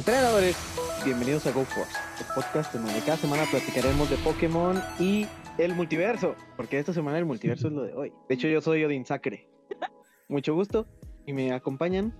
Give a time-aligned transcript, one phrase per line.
[0.00, 0.56] Entrenadores,
[1.04, 5.26] bienvenidos a Go Force, el podcast en donde cada semana platicaremos de Pokémon y
[5.58, 8.10] el multiverso, porque esta semana el multiverso es lo de hoy.
[8.26, 9.46] De hecho, yo soy Odin Sacre.
[10.28, 10.86] Mucho gusto
[11.26, 12.14] y me acompañan.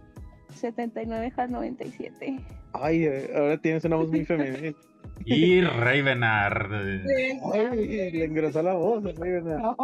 [0.55, 2.41] 79 Has 97.
[2.75, 4.77] Ay, ahora tienes una voz muy femenina.
[5.25, 6.70] Y Ravenard.
[7.55, 9.75] Ay, le engrosó la voz, Ravenard.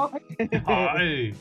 [0.67, 1.33] Ay.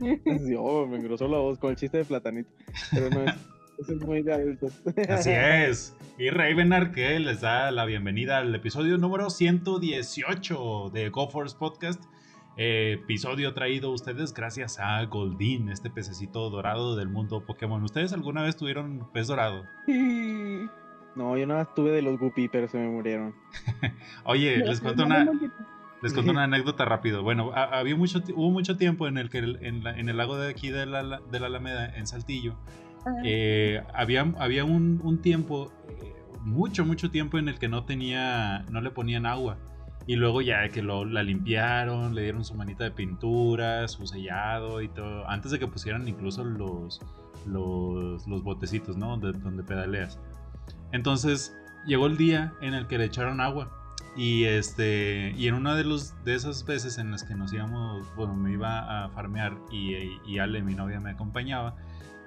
[0.56, 2.48] Oh, me engrosó la voz con el chiste de platanito.
[2.92, 3.34] Pero no es,
[3.80, 4.80] eso es muy de adultos.
[5.08, 5.96] Así es.
[6.18, 12.02] Y Ravenard que les da la bienvenida al episodio número 118 de GoForce Podcast.
[12.56, 17.82] Eh, episodio traído a ustedes gracias a Goldin, este pececito dorado del mundo Pokémon.
[17.84, 19.64] ¿Ustedes alguna vez tuvieron pez dorado?
[21.16, 23.34] No, yo nada más tuve de los Guppy, pero se me murieron.
[24.24, 25.24] Oye, les cuento una,
[26.00, 27.24] les cuento una anécdota rápido.
[27.24, 30.16] Bueno, ha- había mucho, hubo mucho tiempo en el que el- en, la- en el
[30.16, 32.54] lago de aquí de la, de la Alameda, en Saltillo,
[33.24, 38.64] eh, había, había un, un tiempo, eh, mucho, mucho tiempo en el que no tenía,
[38.70, 39.58] no le ponían agua.
[40.06, 44.80] Y luego ya que lo, la limpiaron, le dieron su manita de pintura, su sellado
[44.80, 45.28] y todo.
[45.28, 47.00] Antes de que pusieran incluso los,
[47.44, 49.18] los, los botecitos, ¿no?
[49.18, 50.18] Donde, donde pedaleas.
[50.92, 51.54] Entonces
[51.86, 53.70] llegó el día en el que le echaron agua.
[54.16, 58.12] Y este y en una de los de esas veces en las que nos íbamos,
[58.16, 59.94] bueno, me iba a farmear y,
[60.26, 61.76] y Ale, mi novia, me acompañaba,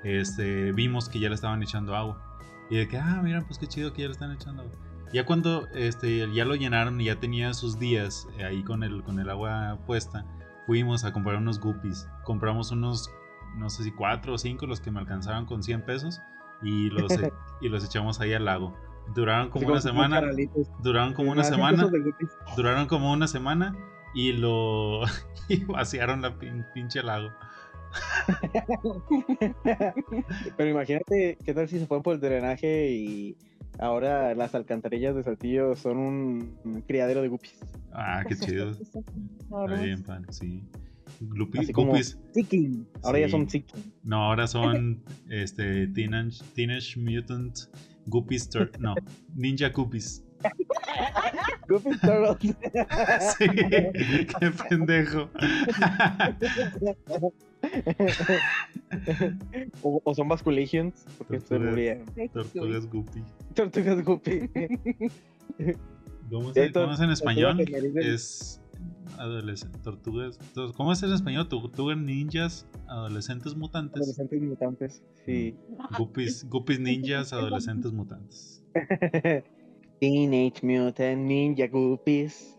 [0.04, 2.22] este, vimos que ya le estaban echando agua.
[2.70, 4.74] Y de que, ah, mira, pues qué chido que ya le están echando agua.
[5.14, 9.04] Ya cuando este, ya lo llenaron y ya tenía sus días eh, ahí con el,
[9.04, 10.26] con el agua puesta,
[10.66, 12.08] fuimos a comprar unos guppies.
[12.24, 13.12] Compramos unos,
[13.58, 16.22] no sé si cuatro o cinco, los que me alcanzaban con 100 pesos,
[16.62, 18.74] y los, e- y los echamos ahí al lago.
[19.14, 20.20] Duraron como una semana.
[20.82, 21.84] Duraron como una semana.
[22.56, 23.76] Duraron como una semana
[24.14, 25.02] y lo
[25.50, 27.34] y vaciaron la pin- pinche lago.
[30.58, 33.36] Pero imagínate, ¿qué tal si se fueron por el drenaje y
[33.80, 37.58] ahora las alcantarillas de Saltillo son un, criadero de guppies?
[37.94, 38.72] Ah, qué chido.
[38.72, 39.02] Está
[39.82, 40.64] bien, pan, sí.
[41.22, 42.18] Glupi- Así como guppies.
[42.34, 42.88] Seeking.
[43.04, 43.94] Ahora ya son Seeking.
[44.04, 47.56] No, ahora son este Teenage, Teenage Mutant
[48.08, 48.96] Guppies Tur- no,
[49.36, 50.24] Ninja Guppies.
[51.68, 52.56] Guppy Turtles.
[53.38, 55.30] Sí, qué pendejo.
[59.84, 61.70] o, o son Basculations, porque se Tortugas.
[61.72, 62.06] murieron.
[62.34, 63.24] Tortugas Guppy.
[63.54, 64.50] Tortugas Guppy.
[66.30, 67.60] ¿Cómo, se- cómo es en español?
[67.96, 68.62] Es
[69.18, 70.40] adolescente, tortugas.
[70.56, 71.48] tor- ¿Cómo es en español?
[71.48, 74.02] Tortugas ninjas, adolescentes mutantes.
[74.02, 75.04] Adolescentes mutantes.
[75.26, 75.56] Sí.
[75.98, 78.64] Guppies, guppies ninjas, adolescentes mutantes.
[80.00, 82.58] Teenage Mutant Ninja Guppies.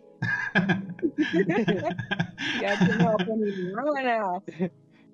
[2.61, 2.85] Ya te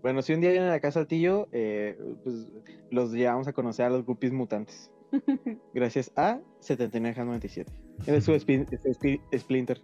[0.08, 2.46] Bueno, si un día vienen acá a Saltillo, eh, pues
[2.90, 4.90] los llevamos a conocer a los Guppies mutantes.
[5.74, 7.70] Gracias a 7997.
[8.06, 9.78] Es su spi- es spi- Splinter.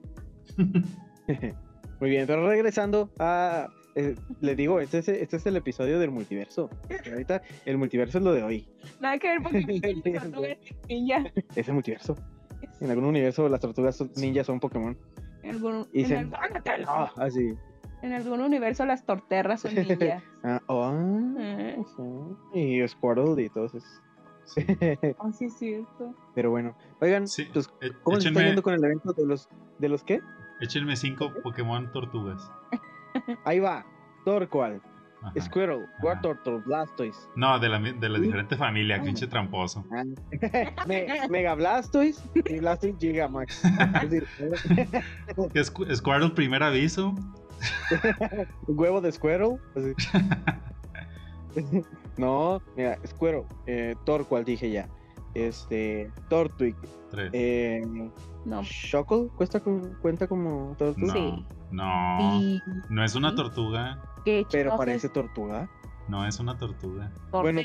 [2.00, 3.68] Muy bien, pero regresando a.
[3.96, 6.70] eh, les digo, este es, este es el episodio del multiverso.
[7.12, 8.66] Ahorita el multiverso es lo de hoy.
[9.00, 9.60] Nada que ver porque
[10.88, 11.22] ninja.
[11.54, 12.16] Es el multiverso.
[12.80, 14.96] En algún universo las tortugas ninjas son Pokémon.
[15.42, 16.34] En algún, Y en, se- algún,
[16.86, 17.52] Ah, así.
[18.04, 20.22] En algún universo las torterras son ninjas.
[20.44, 20.92] Ah, oh,
[21.38, 22.58] Eh, sí.
[22.82, 24.00] Y Squirtle y todos esos.
[25.18, 26.14] oh, sí, es cierto.
[26.34, 29.48] Pero bueno, oigan, Sí, pues, e- ¿cómo se está yendo con el evento de los
[29.78, 30.20] de los qué?
[30.60, 32.50] échenme cinco Pokémon tortugas.
[33.44, 33.84] Ahí va.
[34.24, 34.80] Torqual,
[35.22, 35.40] Ajá.
[35.40, 36.04] Squirtle, Ajá.
[36.06, 39.02] Wartortle, Blastoise, No, de la, de la diferente familia, Ah.
[39.04, 39.84] pinche tramposo.
[39.92, 40.04] ah,
[40.86, 43.64] Me- Mega Blastoise y Blastoise Gigamax.
[43.64, 44.26] Es decir,
[45.36, 47.14] Squ- Squirtle, primer aviso.
[48.66, 49.58] un huevo de Squirtle.
[49.76, 49.94] así.
[52.16, 54.88] No, mira, Squirtle, eh, Torqual dije ya.
[55.34, 56.76] Este, Tortwig,
[57.32, 57.82] eh,
[58.44, 58.62] No.
[58.62, 59.60] Shuckle, ¿cuesta,
[60.00, 61.12] cuenta como tortuga,
[61.72, 62.62] no, sí.
[62.68, 64.00] no, no es una tortuga.
[64.24, 65.68] que pero parece es tortuga.
[66.08, 67.10] No es una tortuga.
[67.32, 67.60] Bueno.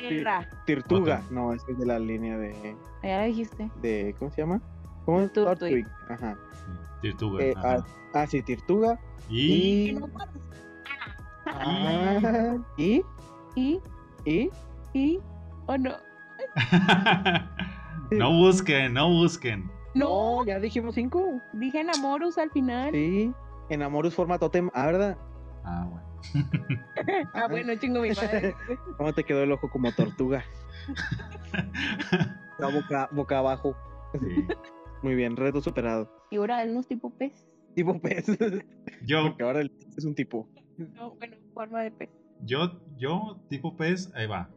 [0.65, 1.31] Tirtuga, Ok.
[1.31, 3.69] no, es de la línea de, Ya lo dijiste.
[3.81, 4.61] de ¿cómo se llama?
[5.05, 5.33] ¿Cómo es?
[5.33, 6.37] Tortwig, ajá.
[7.01, 7.43] Sí, Tortuga.
[7.43, 7.85] Eh, ajá.
[8.13, 8.99] ah, sí, Tirtuga.
[9.29, 9.91] Y.
[9.91, 9.99] Y.
[11.45, 13.03] Ah, y.
[13.55, 13.79] Y,
[14.25, 14.49] Y.
[14.93, 15.19] y,
[15.67, 15.95] o no.
[18.11, 19.69] no busquen, no busquen.
[19.95, 21.41] No, ya dijimos cinco.
[21.53, 22.91] dije Namorus al final.
[22.91, 23.33] Sí.
[23.69, 24.69] Enamorus forma totem.
[24.73, 25.17] Ah, ¿verdad?
[25.63, 26.09] Ah, bueno.
[27.33, 28.53] Ah, bueno, chingo mi madre.
[28.97, 30.43] ¿Cómo te quedó el ojo como tortuga?
[32.59, 33.75] Boca, boca abajo.
[34.19, 34.47] Sí.
[35.01, 36.11] Muy bien, reto superado.
[36.29, 37.47] Y ahora unos tipo pez.
[37.75, 38.25] Tipo pez.
[39.05, 40.49] Yo, Porque ahora el pez es un tipo.
[40.77, 42.09] No, bueno, forma de pez.
[42.45, 44.49] yo, yo, tipo pez, ahí va.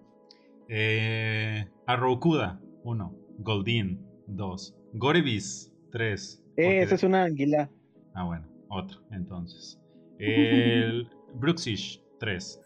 [0.69, 3.17] Eh, Arrokuda, uno.
[3.39, 4.77] Goldin, 2.
[4.95, 6.45] Gorevis, 3.
[6.57, 7.71] Eh, esa es una anguila.
[8.15, 9.81] Ah, bueno, otro, entonces.
[10.19, 12.61] El Bruxish, 3.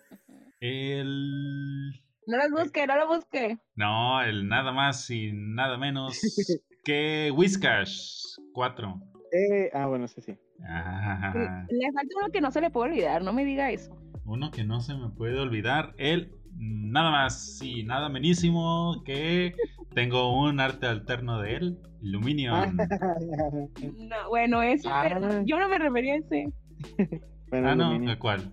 [0.61, 1.93] El.
[2.26, 3.58] No las busqué, no las busqué.
[3.76, 6.19] No, el nada más y nada menos
[6.87, 9.00] que Whiscash, 4.
[9.33, 10.37] Eh, ah, bueno, sí, sí.
[10.69, 13.94] Ah, Le falta uno que no se le puede olvidar, no me diga eso.
[14.25, 19.55] uno que no se me puede olvidar, el nada más y nada menísimo que
[19.94, 22.77] tengo un arte alterno de él, Luminion.
[23.99, 25.03] No, bueno, eso, Ah.
[25.09, 26.47] pero yo no me refería a ese.
[27.49, 28.11] Bueno, ah, no.
[28.11, 28.50] ¿a cuál?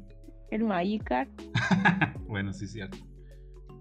[0.51, 1.29] El Magikarp.
[2.27, 2.97] bueno, sí, cierto.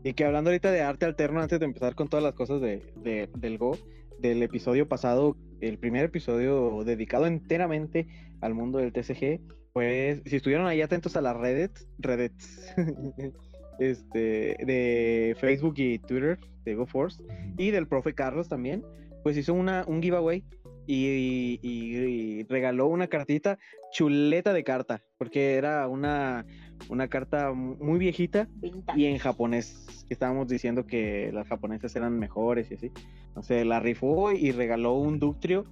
[0.05, 2.79] Y que hablando ahorita de arte alterno, antes de empezar con todas las cosas de,
[2.97, 3.77] de- del Go,
[4.23, 8.07] del episodio pasado, el primer episodio dedicado enteramente
[8.41, 9.41] al mundo del TCG,
[9.73, 12.33] pues si estuvieron ahí atentos a las Reddit, Reddit,
[13.81, 17.23] este, de Facebook y Twitter de GoForce,
[17.59, 18.85] y del profe Carlos también,
[19.25, 20.45] pues hizo una, un giveaway
[20.87, 23.59] y regaló una cartita
[23.93, 26.47] chuleta de carta, porque era una,
[26.88, 29.00] una carta muy viejita Vintage.
[29.00, 32.93] y en japonés, que estábamos diciendo que las japonesas eran mejores y así.
[33.34, 35.64] O sea, la rifó y regaló un Ductrio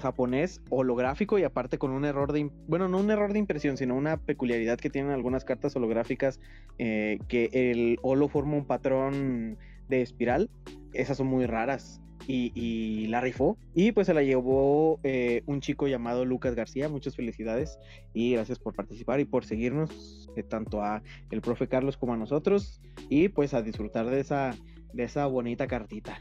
[0.00, 3.94] japonés holográfico y aparte con un error de, bueno, no un error de impresión, sino
[3.94, 6.40] una peculiaridad que tienen algunas cartas holográficas,
[6.78, 10.50] eh, que el holo forma un patrón de espiral.
[10.92, 12.00] Esas son muy raras.
[12.26, 13.56] Y, y la rifó.
[13.74, 16.88] Y pues se la llevó eh, un chico llamado Lucas García.
[16.88, 17.78] Muchas felicidades
[18.12, 22.16] y gracias por participar y por seguirnos, eh, tanto a el profe Carlos como a
[22.16, 24.54] nosotros y pues a disfrutar de esa,
[24.92, 26.20] de esa bonita cartita.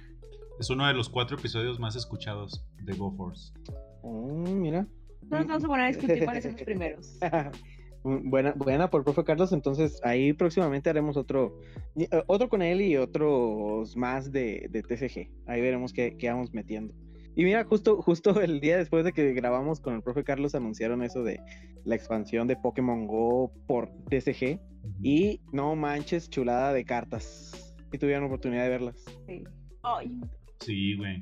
[0.59, 3.53] Es uno de los cuatro episodios más escuchados de GoForce.
[4.01, 4.87] Oh, mira.
[5.29, 7.17] No nos vamos a poner a discutir cuáles son los primeros.
[8.23, 11.59] buena, buena por profe Carlos, entonces ahí próximamente haremos otro,
[11.95, 15.29] eh, otro con él y otros más de, de TCG.
[15.47, 16.93] Ahí veremos qué, qué vamos metiendo.
[17.35, 21.03] Y mira, justo, justo el día después de que grabamos con el profe Carlos anunciaron
[21.03, 21.39] eso de
[21.85, 24.59] la expansión de Pokémon Go por TCG.
[25.03, 27.75] Y no manches, chulada de cartas.
[27.91, 29.05] Y tuvieron oportunidad de verlas.
[29.27, 29.43] Sí.
[29.83, 30.19] Ay,
[30.61, 31.21] Sí, güey.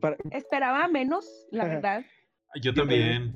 [0.00, 2.04] Para- esperaba menos, la verdad.
[2.60, 3.34] Yo también.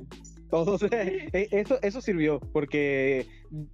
[0.50, 0.82] Todos.
[0.90, 3.26] eh, eso, eso sirvió, porque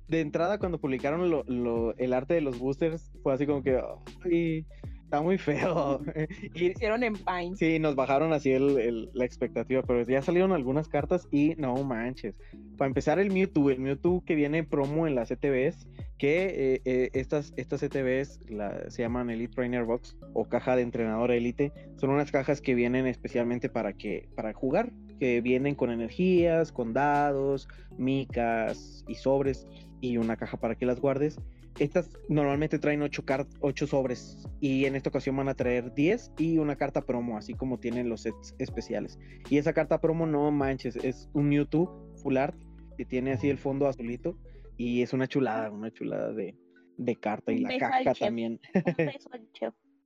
[0.09, 3.79] de entrada cuando publicaron lo- lo- el arte de los boosters, fue así como que,
[4.25, 4.65] "Ay,
[5.13, 6.01] está muy feo.
[6.55, 7.55] y Hicieron en Pine.
[7.57, 11.75] sí, nos bajaron así el- el- la expectativa, pero ya salieron algunas cartas y no
[11.85, 12.35] manches.
[12.79, 15.87] Para empezar, el Mewtwo, el Mewtwo que viene promo en las CTVs,
[16.17, 20.83] que eh, eh, estas, estas CTVs la- se llaman Elite Trainer Box o caja de
[20.83, 21.73] entrenador Elite.
[21.97, 26.95] Son unas cajas que vienen especialmente para, que, para jugar, que vienen con energías, con
[26.95, 27.69] dados,
[27.99, 29.67] micas y sobres
[30.01, 31.39] y una caja para que las guardes.
[31.79, 33.25] Estas normalmente traen 8,
[33.61, 37.55] ocho sobres y en esta ocasión van a traer 10 y una carta promo, así
[37.55, 39.19] como tienen los sets especiales.
[39.49, 42.57] Y esa carta promo, no manches, es un Mewtwo full art
[42.97, 44.37] que tiene así el fondo azulito
[44.77, 46.57] y es una chulada, una chulada de,
[46.99, 48.61] de carta y la caja también.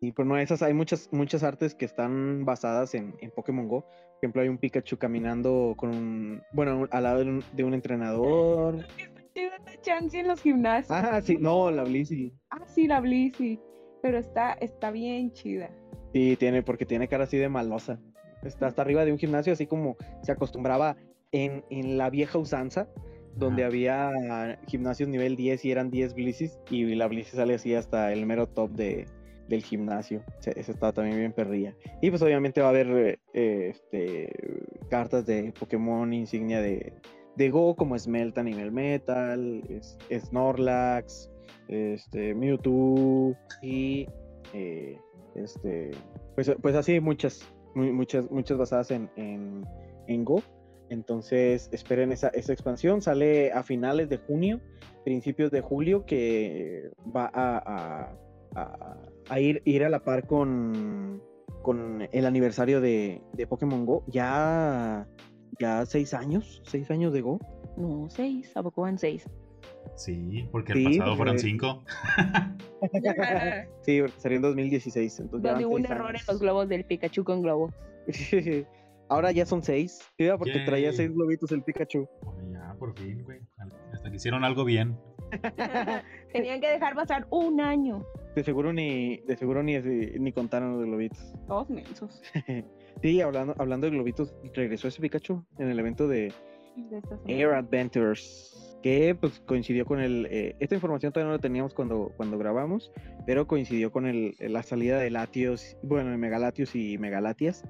[0.00, 3.82] Y pero no, esas hay muchas, muchas artes que están basadas en, en Pokémon Go.
[3.82, 7.75] Por ejemplo, hay un Pikachu caminando con un, bueno, al lado de un, de un
[7.75, 8.87] entrenador.
[9.83, 10.90] Chance en los gimnasios.
[10.90, 12.33] Ah, sí, no, la Blissey.
[12.50, 13.61] Ah, sí, la Blissey.
[14.02, 15.71] Pero está, está bien chida.
[16.12, 18.00] Sí, tiene, porque tiene cara así de malosa.
[18.43, 20.97] Está hasta arriba de un gimnasio, así como se acostumbraba
[21.33, 22.88] en, en la vieja usanza,
[23.35, 28.12] donde había gimnasios nivel 10 y eran 10 Blisses, y la Blissey sale así hasta
[28.12, 29.07] el mero top de,
[29.49, 30.23] del gimnasio.
[30.45, 31.75] Esa estaba también bien perrilla.
[32.00, 34.33] Y pues obviamente va a haber eh, este,
[34.88, 36.93] cartas de Pokémon insignia de,
[37.37, 41.31] de Go, como Smelta a nivel metal, es, Snorlax,
[41.69, 44.07] este, Mewtwo y
[44.52, 44.99] eh,
[45.35, 45.90] este,
[46.35, 47.40] pues, pues así muchas,
[47.75, 49.64] mu- muchas, muchas basadas en, en,
[50.07, 50.43] en Go.
[50.88, 53.02] Entonces esperen esa, esa expansión.
[53.02, 54.61] Sale a finales de junio,
[55.05, 58.16] principios de julio, que va a, a-
[58.55, 58.97] a-
[59.28, 61.21] a ir, ir a la par con,
[61.62, 64.05] con el aniversario de, de Pokémon Go.
[64.07, 65.09] Ya,
[65.58, 67.38] ya seis años, seis años de Go.
[67.76, 68.56] No, seis.
[68.56, 69.25] ¿A poco van seis?
[69.96, 71.82] Sí, porque el Sí, pasado fueron cinco.
[73.82, 75.20] Sí, salió en 2016.
[75.20, 77.72] Entonces Donde hubo un error en los globos del Pikachu con globos.
[79.08, 80.00] Ahora ya son seis.
[80.18, 80.96] Sí, porque traía Yay.
[80.96, 82.08] seis globitos el Pikachu.
[82.52, 83.40] Ya, por fin, güey.
[83.92, 84.96] Hasta que hicieron algo bien.
[86.32, 88.04] Tenían que dejar pasar un año.
[88.34, 91.32] De seguro ni, de seguro ni, ni contaron los globitos.
[91.46, 92.20] Todos mensos.
[93.02, 96.32] Sí, hablando, hablando de globitos, regresó ese Pikachu en el evento de.
[97.26, 98.78] Air Adventures.
[98.82, 100.26] que pues coincidió con el...
[100.30, 102.92] Eh, esta información todavía no la teníamos cuando, cuando grabamos,
[103.26, 107.64] pero coincidió con el, la salida de Latios, bueno, de Megalatios y Megalatias,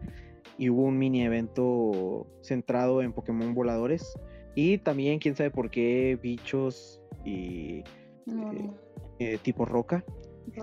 [0.59, 4.19] y hubo un mini evento centrado en Pokémon voladores,
[4.55, 7.85] y también quién sabe por qué bichos y...
[8.27, 8.71] Eh,
[9.19, 10.05] eh, tipo roca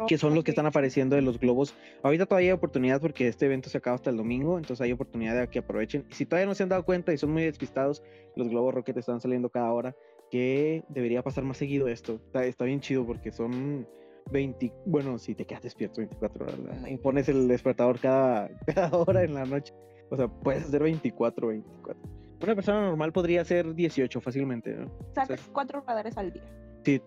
[0.08, 1.76] que son los que están apareciendo de los globos.
[2.02, 5.40] Ahorita todavía hay oportunidad porque este evento se acaba hasta el domingo, entonces hay oportunidad
[5.40, 6.06] de que aprovechen.
[6.10, 8.04] Y si todavía no se han dado cuenta y son muy despistados,
[8.36, 9.96] los globos Rocket están saliendo cada hora,
[10.32, 12.20] que debería pasar más seguido esto.
[12.34, 13.88] Está, bien chido porque son
[14.32, 16.58] 20, bueno, si te quedas despierto 24 horas
[16.90, 19.74] y pones el despertador cada, cada hora en la noche,
[20.10, 22.04] o sea, puedes hacer 24, 24.
[22.42, 24.92] Una persona normal podría hacer 18 fácilmente, ¿no?
[25.16, 26.44] Sacas cuatro radares al día.
[26.84, 27.02] Sí,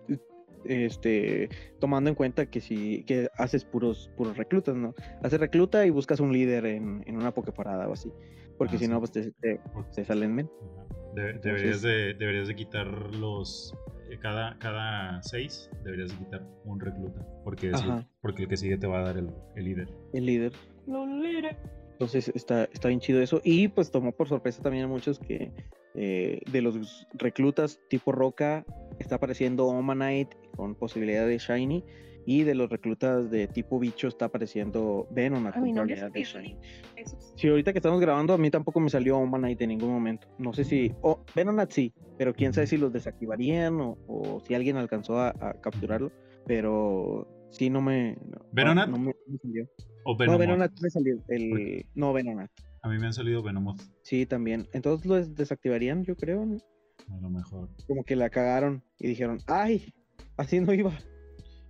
[0.65, 1.49] este,
[1.79, 4.93] tomando en cuenta que si que haces puros, puros reclutas, ¿no?
[5.23, 8.11] Haces recluta y buscas un líder en, en una pokeparada o así,
[8.57, 10.49] porque ah, si no, pues te, salen men.
[11.15, 13.73] deberías, de, deberías de quitar los,
[14.09, 17.71] eh, cada, cada seis, deberías de quitar un recluta, porque,
[18.21, 19.89] porque el que sigue te va a dar el, el líder.
[20.13, 20.53] El líder.
[21.97, 23.41] Entonces está, está bien chido eso.
[23.43, 25.51] Y pues tomó por sorpresa también a muchos que
[25.95, 28.63] eh, de los reclutas tipo roca
[28.99, 31.83] está apareciendo Omanite con posibilidad de Shiny.
[32.27, 36.57] Y de los reclutas de tipo bicho está apareciendo Venom con posibilidad de Shiny.
[37.35, 40.27] Sí, ahorita que estamos grabando, a mí tampoco me salió Omanite en ningún momento.
[40.37, 40.93] No sé si.
[41.01, 46.11] Oh, Venonat sí, pero quién sabe si los desactivarían o, si alguien alcanzó a, capturarlo.
[46.45, 48.15] Pero sí, no me.
[48.51, 48.87] ¿Venonat?
[48.87, 49.67] No, me, salió.
[50.09, 51.21] ¿O No, Venonat me salió.
[51.27, 52.49] El, no, Venonat.
[52.81, 53.81] A mí me han salido Venomoth.
[54.03, 54.65] Sí, también.
[54.71, 56.57] Entonces los desactivarían, yo creo, ¿no?
[57.13, 57.69] A lo mejor.
[57.87, 59.93] Como que la cagaron y dijeron, ¡ay!
[60.37, 60.97] Así no iba.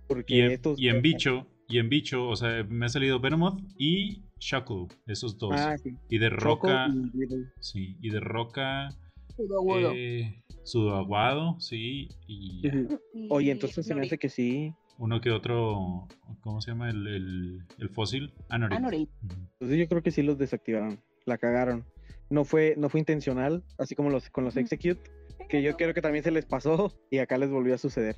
[0.06, 0.80] Porque y en, estos...
[0.80, 5.36] y en bicho, y en bicho, o sea, me ha salido Venomoth y Shaku, esos
[5.36, 5.54] dos.
[5.54, 5.90] Ah, sí.
[6.08, 6.86] Y de roca.
[7.58, 8.90] sí, y de roca.
[9.36, 9.92] Sudoaguado.
[9.96, 12.08] Eh, sudoaguado, sí.
[12.28, 12.62] Y...
[13.30, 14.72] Oye, entonces se me hace que sí.
[14.98, 16.08] Uno que otro,
[16.40, 16.90] ¿cómo se llama?
[16.90, 18.34] El, el, el fósil.
[18.48, 18.76] Anorit.
[18.76, 19.10] Anorit.
[19.22, 21.00] Entonces yo creo que sí los desactivaron.
[21.24, 21.86] La cagaron.
[22.30, 25.00] No fue, no fue intencional, así como los, con los Execute,
[25.48, 28.16] que yo creo que también se les pasó y acá les volvió a suceder.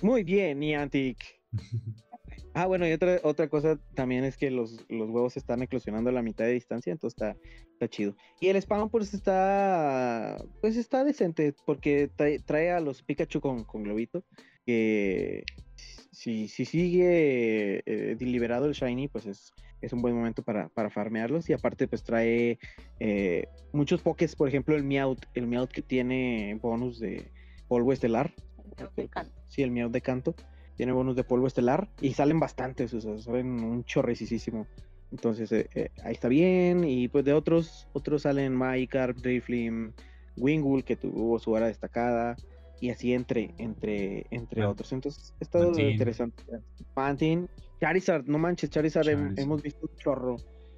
[0.00, 1.18] Muy bien, Niantic.
[2.54, 6.12] ah, bueno, y otra, otra cosa también es que los, los huevos están eclosionando a
[6.12, 7.36] la mitad de distancia, entonces está,
[7.72, 8.16] está chido.
[8.40, 12.08] Y el spawn pues está, pues está decente, porque
[12.46, 14.24] trae, a los Pikachu con, con globito,
[14.64, 15.44] que
[16.10, 20.90] si, si sigue eh, deliberado el Shiny, pues es, es un buen momento para, para
[20.90, 21.48] farmearlos.
[21.50, 22.58] Y aparte, pues trae
[23.00, 27.30] eh, muchos pokés, por ejemplo, el Meowth, el Meowth que tiene bonus de
[27.68, 28.34] polvo estelar.
[29.48, 30.34] Sí, el Meowth de canto.
[30.76, 34.66] Tiene bonus de polvo estelar y salen bastantes, o sea, salen un chorrecísimo.
[35.10, 36.84] Entonces, eh, ahí está bien.
[36.84, 39.92] Y pues de otros, otros salen Magikarp, Driflim,
[40.36, 42.36] Wingull, que tuvo su hora destacada
[42.80, 44.92] y así entre, entre, entre otros.
[44.92, 46.42] Entonces, está interesante.
[46.94, 47.48] Pantin,
[47.80, 50.36] Charizard, no manches, Charizard, hemos visto un chorro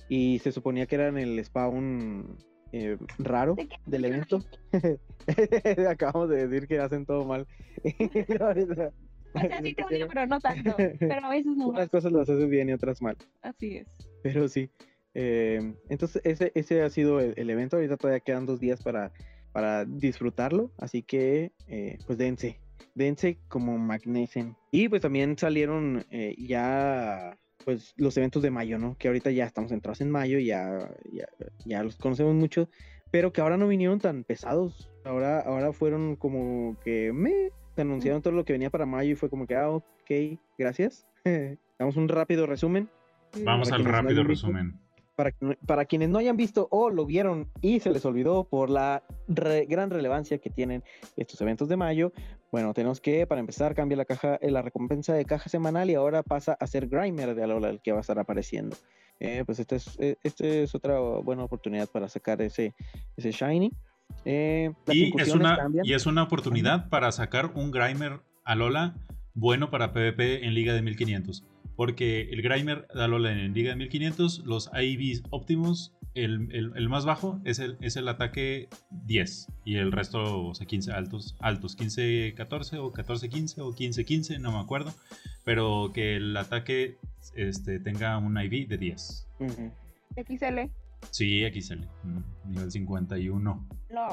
[0.09, 2.37] y se suponía que era en el spawn
[2.73, 4.45] eh, raro del evento.
[5.88, 7.47] Acabamos de decir que hacen todo mal.
[9.31, 10.75] O sea, sí te odio, pero no tanto.
[10.76, 11.69] Pero a veces no.
[11.69, 13.14] Unas cosas las haces bien y otras mal.
[13.43, 13.87] Así es.
[14.23, 14.71] Pero sí.
[15.12, 17.76] Eh, entonces, ese, ese ha sido el, el, evento.
[17.76, 19.12] Ahorita todavía quedan dos días para
[19.59, 20.71] para disfrutarlo.
[20.79, 22.61] Así que, eh, pues dense,
[22.95, 24.57] dense como magnesen.
[24.71, 28.97] Y pues también salieron eh, ya, pues los eventos de mayo, ¿no?
[28.97, 31.27] Que ahorita ya estamos entrados en mayo, ya, ya,
[31.65, 32.69] ya los conocemos mucho,
[33.11, 34.93] pero que ahora no vinieron tan pesados.
[35.05, 39.29] Ahora, ahora fueron como que me anunciaron todo lo que venía para mayo y fue
[39.29, 41.05] como que, ah, ok, gracias.
[41.81, 42.88] Damos un rápido resumen.
[43.45, 44.79] Vamos al rápido resumen
[45.66, 49.90] para, quienes no hayan visto o lo vieron y se les olvidó por la gran
[49.90, 50.84] relevancia que tienen
[51.16, 52.12] estos eventos de mayo,
[52.52, 55.94] bueno, tenemos que, para empezar, cambia la caja, eh, la recompensa de caja semanal y
[55.94, 58.76] ahora pasa a ser Grimer de Alola el que va a estar apareciendo.
[59.18, 62.76] Eh, pues esta es, eh, este es otra buena oportunidad para sacar ese,
[63.16, 63.72] ese Shiny.
[64.25, 68.94] y, es una, y es una oportunidad para sacar un Grimer Alola
[69.34, 71.44] bueno para PvP en Liga de 1500
[71.78, 77.06] porque el Grimer da Alola en Liga de 1500, los IVs óptimos, el, el, más
[77.06, 78.68] bajo es el, es el ataque
[79.04, 84.50] 10 y el resto, o sea, 15 altos, altos 15-14 o 14-15 o 15-15, no
[84.50, 84.92] me acuerdo,
[85.44, 86.99] pero que el ataque
[87.37, 89.28] este, tenga un IV de 10.
[90.16, 90.58] XL.
[91.12, 93.68] Sí, XL, mm, nivel 51.
[93.90, 94.08] No.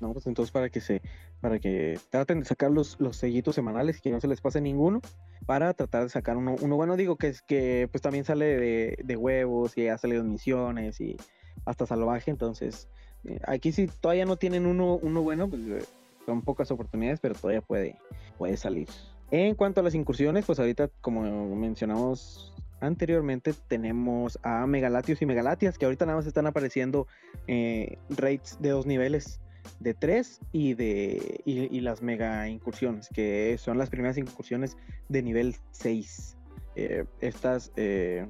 [0.00, 1.02] no, pues entonces para que se
[1.40, 5.00] para que traten de sacar los, los sellitos semanales que no se les pase ninguno
[5.44, 8.98] para tratar de sacar uno, uno bueno, digo que es que pues también sale de,
[9.04, 11.16] de huevos y ha salido misiones y
[11.64, 12.88] hasta salvaje, entonces
[13.24, 15.84] eh, aquí si todavía no tienen uno, uno bueno, pues eh,
[16.24, 17.96] son pocas oportunidades, pero todavía puede,
[18.38, 18.88] puede salir.
[19.30, 21.22] En cuanto a las incursiones, pues ahorita, como
[21.56, 27.08] mencionamos anteriormente, tenemos a Megalatios y Megalatias, que ahorita nada más están apareciendo
[27.48, 29.40] eh, rates de dos niveles,
[29.80, 34.76] de tres y de y, las mega incursiones, que son las primeras incursiones
[35.08, 36.36] de nivel 6.
[36.76, 37.72] Eh, estas...
[37.76, 38.26] Eh,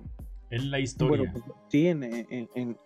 [0.50, 1.32] en la historia.
[1.32, 2.76] Pues, sí, en, en,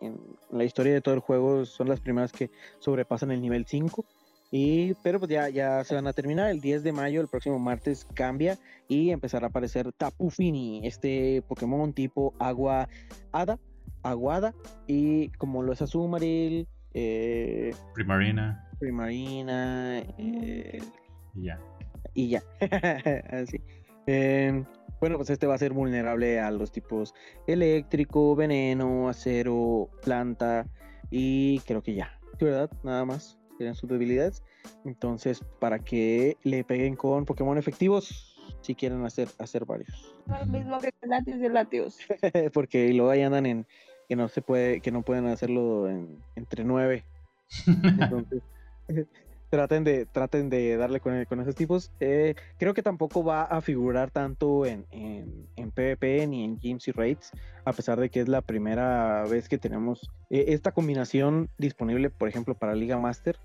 [0.51, 4.05] la historia de todo el juego son las primeras que sobrepasan el nivel 5
[4.51, 6.51] y, pero pues ya, ya se van a terminar.
[6.51, 11.43] El 10 de mayo, el próximo martes, cambia y empezará a aparecer Tapu Fini, este
[11.47, 12.89] Pokémon tipo agua
[13.31, 13.59] hada,
[14.03, 14.55] aguada.
[14.89, 18.69] Y como lo es Azumaril, eh, Primarina.
[18.79, 19.99] Primarina.
[20.19, 20.81] Eh,
[21.35, 21.61] y ya.
[22.15, 22.43] Y ya.
[23.31, 23.61] Así.
[24.07, 24.65] Em,
[25.01, 27.15] bueno, pues este va a ser vulnerable a los tipos
[27.47, 30.67] eléctrico, veneno, acero, planta.
[31.11, 32.19] Y creo que ya.
[32.41, 32.71] ¿Verdad?
[32.83, 34.43] Nada más serían sus debilidades.
[34.85, 38.31] Entonces, para que le peguen con Pokémon efectivos,
[38.63, 40.17] si quieren hacer, hacer varios.
[40.27, 41.99] No mismo que Latios y Latios.
[42.53, 43.67] Porque luego ahí andan en
[44.11, 47.05] que no se puede, que no pueden hacerlo en, entre nueve.
[47.65, 48.43] Entonces,
[49.51, 51.93] traten de, traten de darle con, con esos tipos.
[52.01, 56.89] Eh, creo que tampoco va a figurar tanto en, en, en, PvP ni en Gyms
[56.89, 57.31] y Raids,
[57.65, 62.29] a pesar de que es la primera vez que tenemos eh, esta combinación disponible, por
[62.29, 63.37] ejemplo, para Liga Master.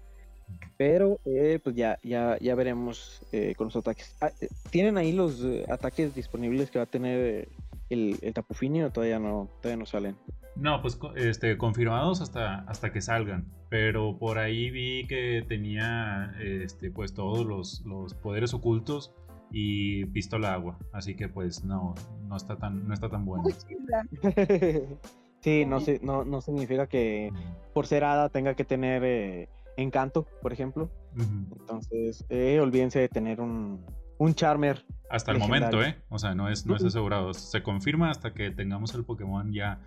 [0.77, 3.21] Pero eh, pues ya, ya, ya veremos
[3.55, 4.15] con los ataques.
[4.19, 4.31] Ah,
[4.71, 7.49] ¿Tienen ahí los ataques disponibles que va a tener
[7.89, 10.17] el, el Tapufini o todavía no, todavía no salen?
[10.55, 13.45] No, pues este, confirmados hasta, hasta que salgan.
[13.69, 19.13] Pero por ahí vi que tenía este, pues todos los, los poderes ocultos
[19.51, 20.77] y pistola agua.
[20.93, 21.93] Así que pues no,
[22.27, 23.43] no está tan, no está tan bueno.
[25.41, 27.33] sí, no, no, no significa que
[27.73, 30.89] por ser hada tenga que tener eh, encanto, por ejemplo.
[31.17, 33.85] Entonces, eh, olvídense de tener un,
[34.17, 34.85] un Charmer.
[35.09, 35.97] Hasta el momento, ¿eh?
[36.09, 37.33] O sea, no es, no es asegurado.
[37.33, 39.79] Se confirma hasta que tengamos el Pokémon ya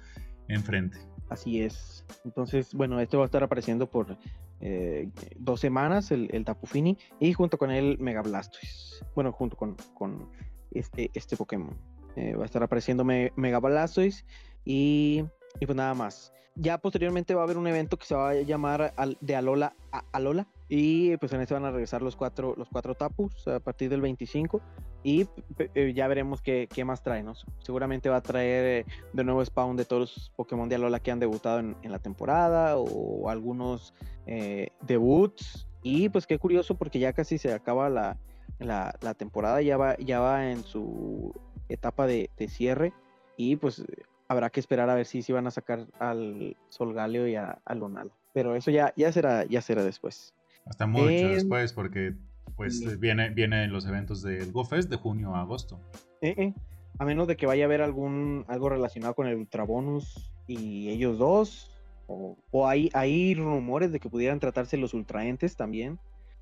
[0.49, 0.99] enfrente.
[1.29, 2.05] Así es.
[2.25, 4.17] Entonces, bueno, esto va a estar apareciendo por
[4.61, 9.05] eh, dos semanas, el, el, Tapufini, y junto con el Mega Blastoise.
[9.15, 10.31] Bueno, junto con, con
[10.71, 11.77] este, este Pokémon.
[12.17, 14.25] Eh, va a estar apareciendo Mega Blastoise
[14.65, 15.25] y,
[15.61, 16.33] y, pues nada más.
[16.55, 20.05] Ya posteriormente va a haber un evento que se va a llamar de Alola a
[20.13, 20.49] Alola.
[20.69, 24.01] Y pues en este van a regresar los cuatro, los cuatro Tapus a partir del
[24.01, 24.61] 25.
[25.05, 25.27] Y
[25.75, 27.35] eh, ya veremos qué, más trae, ¿no?
[27.61, 31.13] Seguramente va a traer eh, de nuevo spawn de todos los Pokémon de Alola que
[31.13, 33.95] han debutado en, la temporada o algunos
[34.27, 35.69] eh, debuts.
[35.83, 40.51] Y pues qué curioso porque ya casi se acaba la, temporada, ya va, ya va
[40.51, 41.33] en su
[41.69, 42.93] etapa de, cierre.
[43.37, 43.85] Y pues
[44.29, 48.05] habrá que esperar a ver si, si van a sacar al Solgaleo y a, a.
[48.35, 50.35] Pero eso ya, ya, será, ya será después.
[50.67, 52.15] Hasta mucho después porque
[52.57, 55.81] pues viene, vienen los eventos del GoFest de junio a agosto.
[56.21, 56.55] Eh, eh.
[56.99, 60.89] A menos de que vaya a haber algún algo relacionado con el Ultra Bonus y
[60.91, 61.71] ellos dos.
[62.09, 65.99] O, hay, hay rumores de que pudieran tratarse los ultraentes también.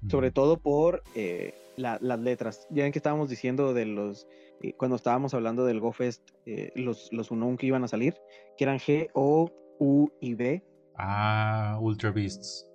[0.08, 2.66] Sobre todo por eh, las letras.
[2.70, 4.26] Ya ven que estábamos diciendo de los.
[4.76, 6.30] Cuando estábamos hablando del GoFest,
[6.74, 8.14] los, los Unknown que iban a salir,
[8.56, 10.62] que eran G, O, U y B.
[10.96, 12.70] Ah, Ultra Beasts.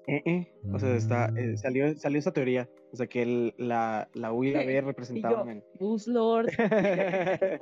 [0.72, 2.70] O sea, está, salió, salió esa teoría.
[2.92, 5.64] O sea, que el, la, la U y la B representaban.
[5.80, 6.50] Goose Lord.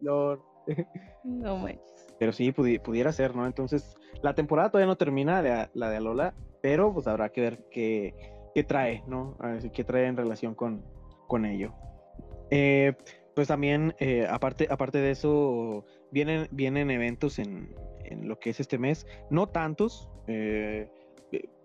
[0.00, 0.40] Lord.
[1.24, 2.14] no manches.
[2.18, 3.46] Pero sí, pudiera ser, ¿no?
[3.46, 7.64] Entonces, la temporada todavía no termina, la, la de Alola, pero pues habrá que ver
[7.70, 8.14] qué,
[8.54, 9.36] qué trae, ¿no?
[9.40, 10.84] A ver qué trae en relación con,
[11.26, 11.74] con ello.
[12.56, 12.92] Eh,
[13.34, 18.60] pues también, eh, aparte, aparte de eso, vienen, vienen eventos en, en, lo que es
[18.60, 20.88] este mes, no tantos, eh,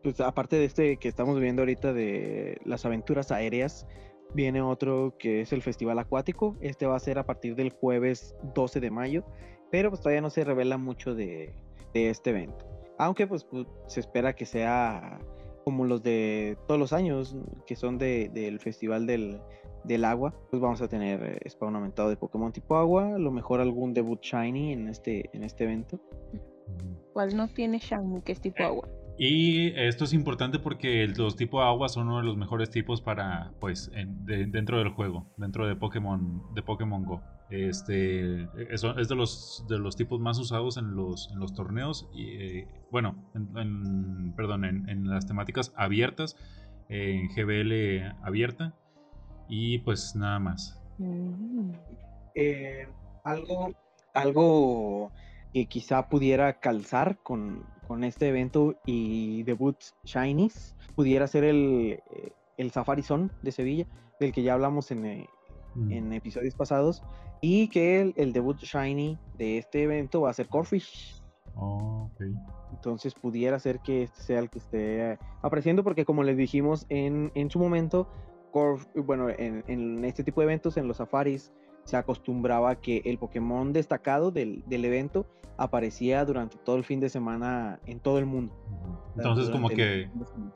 [0.01, 3.85] pues aparte de este que estamos viendo ahorita de las aventuras aéreas,
[4.33, 6.57] viene otro que es el Festival Acuático.
[6.59, 9.23] Este va a ser a partir del jueves 12 de mayo,
[9.69, 11.53] pero pues todavía no se revela mucho de,
[11.93, 12.65] este evento.
[12.97, 15.19] Aunque pues, pues, se espera que sea
[15.65, 19.39] como los de todos los años, que son del Festival del,
[20.05, 23.59] Agua, pues vamos a tener eh, spawn aumentado de Pokémon tipo agua, a lo mejor
[23.59, 25.99] algún debut shiny en este, en este evento.
[27.13, 28.87] ¿Cuál no tiene shiny que es tipo agua?
[29.21, 33.01] Y esto es importante porque los tipos de agua son uno de los mejores tipos
[33.01, 33.91] para, pues,
[34.25, 37.21] dentro del juego, dentro de Pokémon, de Pokémon Go.
[37.49, 42.07] Este, es, es de los, de los tipos más usados en los, en los torneos,
[42.13, 46.37] y, eh, bueno, en, perdón, en, las temáticas abiertas,
[46.87, 48.73] en GBL abierta,
[49.49, 50.79] y pues nada más.
[50.97, 51.71] Mm.
[52.35, 52.87] Eh,
[53.23, 53.71] algo,
[54.13, 55.11] algo
[55.53, 62.31] que quizá pudiera calzar con, con este evento y debut Shinies pudiera ser el, eh,
[62.57, 63.87] el Safari Zone de Sevilla,
[64.19, 65.29] del que ya hablamos en, eh,
[65.75, 65.91] Mm.
[65.91, 67.03] en episodios pasados,
[67.41, 71.21] y que el, el debut Shiny de este evento va a ser Corfish.
[71.55, 72.21] Oh, ok.
[72.71, 77.31] Entonces pudiera ser que este sea el que esté apareciendo, porque como les dijimos en,
[77.35, 78.07] en su momento,
[78.95, 81.51] Bueno, en, en este tipo de eventos, en los safaris,
[81.83, 85.25] se acostumbraba que el Pokémon destacado del, del evento
[85.57, 88.53] aparecía durante todo el fin de semana en todo el mundo.
[89.17, 90.09] Entonces como que,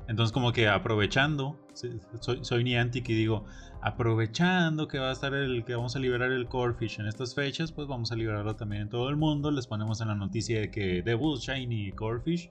[0.07, 1.99] entonces como que aprovechando, soy,
[2.41, 3.45] soy Niantic y digo,
[3.81, 7.73] aprovechando que va a estar el, que vamos a liberar el Corfish en estas fechas,
[7.73, 9.51] pues vamos a liberarlo también en todo el mundo.
[9.51, 12.49] Les ponemos en la noticia de que debut Shiny Corfish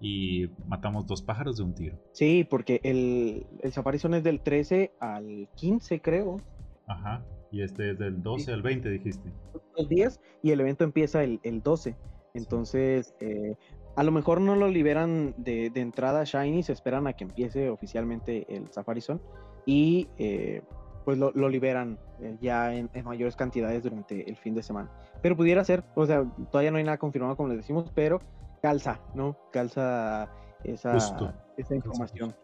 [0.00, 1.98] y matamos dos pájaros de un tiro.
[2.12, 6.36] Sí, porque el, el Safari Zone es del 13 al 15, creo.
[6.86, 7.22] Ajá.
[7.52, 9.30] Y este es del 12 al 20, dijiste.
[9.76, 11.96] Dos días y el evento empieza el, el 12.
[12.34, 13.56] Entonces, eh,
[13.96, 17.68] a lo mejor no lo liberan de, de entrada Shiny, se esperan a que empiece
[17.68, 19.20] oficialmente el Safari Zone
[19.66, 20.62] y eh,
[21.04, 24.90] pues lo, lo liberan eh, ya en, en mayores cantidades durante el fin de semana.
[25.22, 28.20] Pero pudiera ser, o sea, todavía no hay nada confirmado como les decimos, pero
[28.62, 29.36] calza, ¿no?
[29.52, 30.28] Calza
[30.64, 31.32] esa, Justo.
[31.56, 32.34] esa información.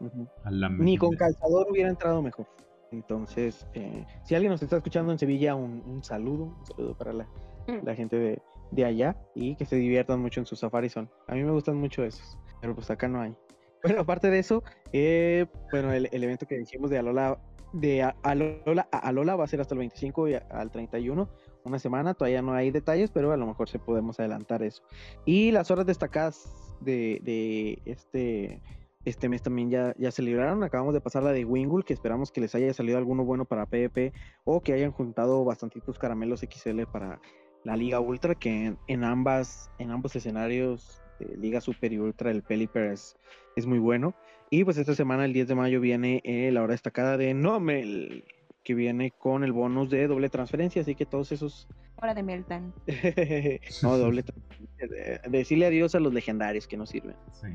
[0.79, 2.47] Ni con calzador hubiera entrado mejor.
[2.93, 7.13] Entonces, eh, si alguien nos está escuchando en Sevilla, un, un saludo, un saludo para
[7.13, 7.27] la,
[7.69, 7.85] Mm.
[7.85, 11.09] la gente de, de allá y que se diviertan mucho en sus Safari Zone.
[11.27, 13.35] A mí me gustan mucho esos, pero pues acá no hay.
[13.83, 17.39] Bueno, aparte de eso, eh, bueno, el, el evento que dijimos de Alola,
[17.73, 21.29] de Alola a Alola va a ser hasta el 25 y a- al 31,
[21.67, 24.83] una semana, todavía no hay detalles, pero a lo mejor se podemos adelantar eso.
[25.25, 28.63] Y las horas destacadas de, de este,
[29.05, 30.63] este mes también ya, ya se libraron.
[30.63, 33.67] Acabamos de pasar la de Wingull, que esperamos que les haya salido alguno bueno para
[33.67, 34.13] PvP
[34.45, 37.21] o que hayan juntado bastantitos caramelos XL para
[37.65, 42.43] la Liga Ultra, que en, en ambas, en ambos escenarios, Liga Super y Ultra, el
[42.43, 43.17] Pelipper es,
[43.57, 44.15] es muy bueno.
[44.51, 48.25] Y pues esta semana, el 10 de mayo, viene eh, la hora destacada de Nomel,
[48.67, 51.69] que viene con el bonus de doble transferencia, así que todos esos...
[52.03, 52.75] Hora de Meltan.
[53.83, 54.89] no, doble transferencia.
[54.89, 57.15] de- decirle adiós a los legendarios que no sirven.
[57.31, 57.47] Sí.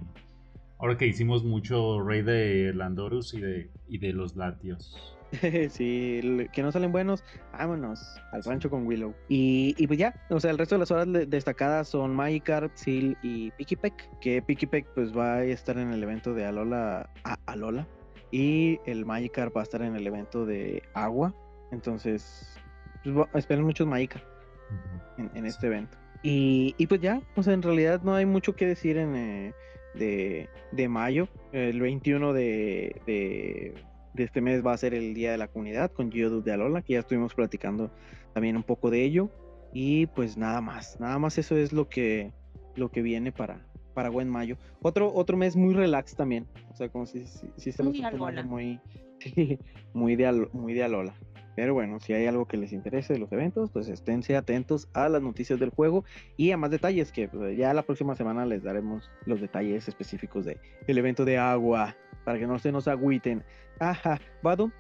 [0.79, 5.17] Ahora que hicimos mucho rey de Landorus y de, y de los Latios.
[5.69, 6.21] sí,
[6.53, 7.99] que no salen buenos, vámonos
[8.31, 9.13] al rancho con Willow.
[9.27, 12.71] Y, y pues ya, o sea, el resto de las horas de- destacadas son Magikarp,
[12.75, 17.37] Seal y Pikipek, que Pikipek pues va a estar en el evento de Alola, a
[17.47, 17.85] Alola,
[18.31, 21.33] y el Magikarp va a estar en el evento de Agua,
[21.71, 22.55] entonces
[23.03, 25.21] pues, esperen muchos Magikarp Ujú.
[25.21, 25.97] en, en este evento.
[26.23, 29.53] Y, y pues ya, o sea, en realidad no hay mucho que decir en, eh,
[29.95, 31.27] de, de mayo.
[31.51, 33.73] El 21 de, de,
[34.13, 36.81] de este mes va a ser el Día de la Comunidad con Geodude de Alola,
[36.81, 37.91] que ya estuvimos platicando
[38.33, 39.29] también un poco de ello.
[39.73, 42.31] Y pues nada más, nada más eso es lo que,
[42.75, 44.57] lo que viene para, para buen mayo.
[44.81, 48.11] Otro, otro mes muy relax también, o sea, como si, si, si se lo está
[48.11, 48.79] tomando muy,
[49.19, 49.59] sí,
[49.93, 51.13] muy, de, muy de Alola.
[51.53, 55.09] Pero bueno, si hay algo que les interese de los eventos, pues esténse atentos a
[55.09, 56.05] las noticias del juego
[56.37, 60.45] y a más detalles que pues, ya la próxima semana les daremos los detalles específicos
[60.45, 63.43] de el evento de agua para que no se nos agüiten.
[63.79, 64.71] Ajá, Badu.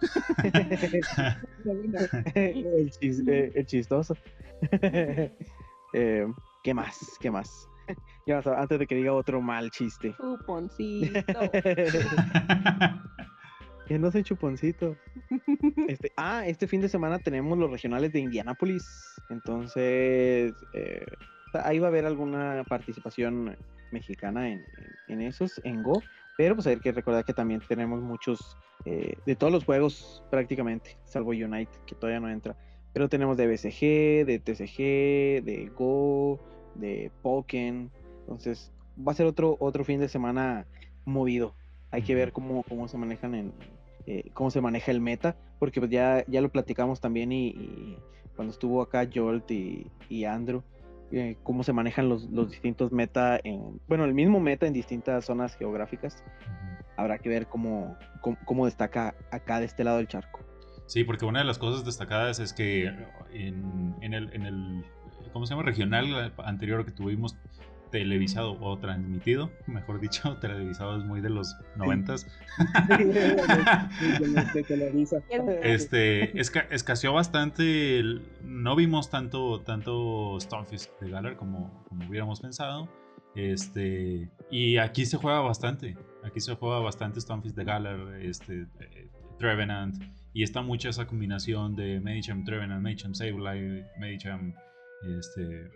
[2.34, 4.16] el, chis- eh, el chistoso.
[5.92, 6.26] Eh,
[6.62, 6.98] ¿Qué más?
[7.20, 7.68] ¿Qué más?
[8.26, 10.14] Ya, sea, antes de que diga otro mal chiste.
[10.16, 11.20] Chuponcito.
[13.86, 14.96] Que no soy chuponcito.
[15.88, 18.84] Este, ah, este fin de semana tenemos los regionales de Indianápolis.
[19.30, 21.06] Entonces, eh,
[21.62, 23.56] ahí va a haber alguna participación
[23.92, 24.58] mexicana en,
[25.08, 26.02] en- en esos, en Go.
[26.36, 30.98] Pero pues hay que recordar que también tenemos muchos, eh, de todos los juegos prácticamente,
[31.04, 32.56] salvo Unite, que todavía no entra.
[32.92, 36.40] Pero tenemos de BCG, de TCG, de Go,
[36.78, 37.90] de Pokémon.
[38.20, 40.66] Entonces, va a ser otro, otro fin de semana
[41.04, 41.54] movido.
[41.90, 43.52] Hay que ver cómo, cómo se manejan en
[44.08, 47.98] eh, cómo se maneja el meta, porque pues ya, ya lo platicamos también y, y
[48.36, 50.62] cuando estuvo acá Jolt y, y Andrew,
[51.10, 55.24] eh, cómo se manejan los, los distintos meta en, bueno, el mismo meta en distintas
[55.24, 56.22] zonas geográficas.
[56.96, 60.40] Habrá que ver cómo, cómo, cómo destaca acá de este lado del charco.
[60.86, 62.86] Sí, porque una de las cosas destacadas es que
[63.32, 64.84] en, en el, en el,
[65.36, 65.64] ¿cómo se llama?
[65.64, 67.36] Regional anterior que tuvimos
[67.90, 72.26] televisado o transmitido, mejor dicho, televisado es muy de los noventas.
[75.62, 82.40] este, esca- escaseó bastante, el- no vimos tanto, tanto Stonefist de Galar como, como hubiéramos
[82.40, 82.88] pensado.
[83.34, 89.10] Este, y aquí se juega bastante, aquí se juega bastante Stonefist de Galar, este, eh,
[89.38, 94.54] Trevenant, y está mucha esa combinación de Medicham Trevenant, Medicham Sableye, Medicham
[95.02, 95.70] este,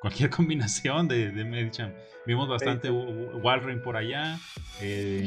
[0.00, 1.92] cualquier combinación de, de Medicham.
[2.26, 4.38] Vimos bastante Walrein por allá.
[4.80, 5.22] Eh,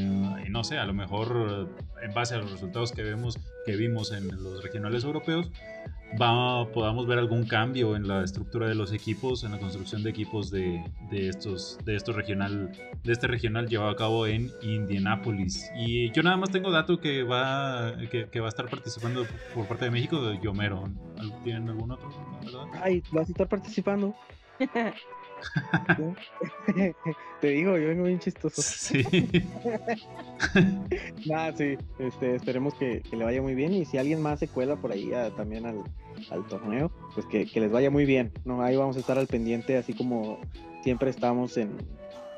[0.50, 1.70] no sé, a lo mejor
[2.02, 5.52] en base a los resultados que vemos, que vimos en los regionales europeos,
[6.20, 10.10] va, podamos ver algún cambio en la estructura de los equipos, en la construcción de
[10.10, 12.72] equipos de, de estos, de estos regional,
[13.04, 15.70] de este regional llevado a cabo en Indianápolis.
[15.76, 19.68] Y yo nada más tengo dato que va, que, que va a estar participando por
[19.68, 20.90] parte de México de Yomero.
[21.44, 22.10] ¿Tienen algún otro?
[22.82, 24.16] Ay, vas a estar participando.
[27.42, 28.62] Te digo, yo vengo bien chistoso.
[28.62, 29.04] Sí.
[31.28, 31.78] Nada, sí.
[32.00, 33.74] Este, esperemos que, le vaya muy bien.
[33.74, 35.84] Y si alguien más se cuela por ahí también al,
[36.50, 38.32] torneo, pues que, les vaya muy bien.
[38.46, 38.62] ¿no?
[38.62, 40.40] Ahí vamos a estar al pendiente, así como
[40.84, 41.78] siempre estamos en,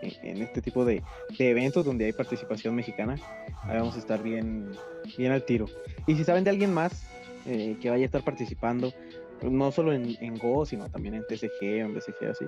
[0.02, 1.04] en, este tipo de,
[1.38, 3.16] eventos donde hay participación mexicana.
[3.64, 4.72] Ahí vamos a estar bien,
[5.18, 5.68] bien al tiro.
[6.08, 7.04] Y si saben de alguien más
[7.46, 8.94] eh, que vaya a estar participando,
[9.42, 12.46] no solo en, en Go, sino también en TCG, en BCG, así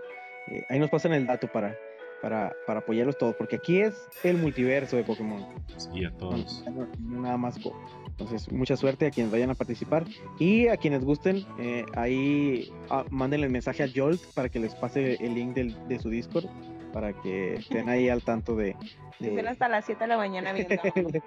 [0.48, 1.78] eh, ahí nos pasan el dato para,
[2.22, 5.46] para, para, apoyarlos todos, porque aquí es el multiverso de Pokémon.
[5.78, 6.64] Sí, a todos.
[7.00, 7.60] nada más
[8.08, 10.06] Entonces, mucha suerte a quienes vayan a participar
[10.40, 14.76] y a quienes gusten, eh, ahí ah, mándenle el mensaje a Jolt para que les
[14.76, 16.46] pase el link del, de su Discord
[16.92, 18.76] para que estén ahí al tanto de.
[19.20, 19.48] de...
[19.48, 20.76] hasta las 7 de la mañana viendo.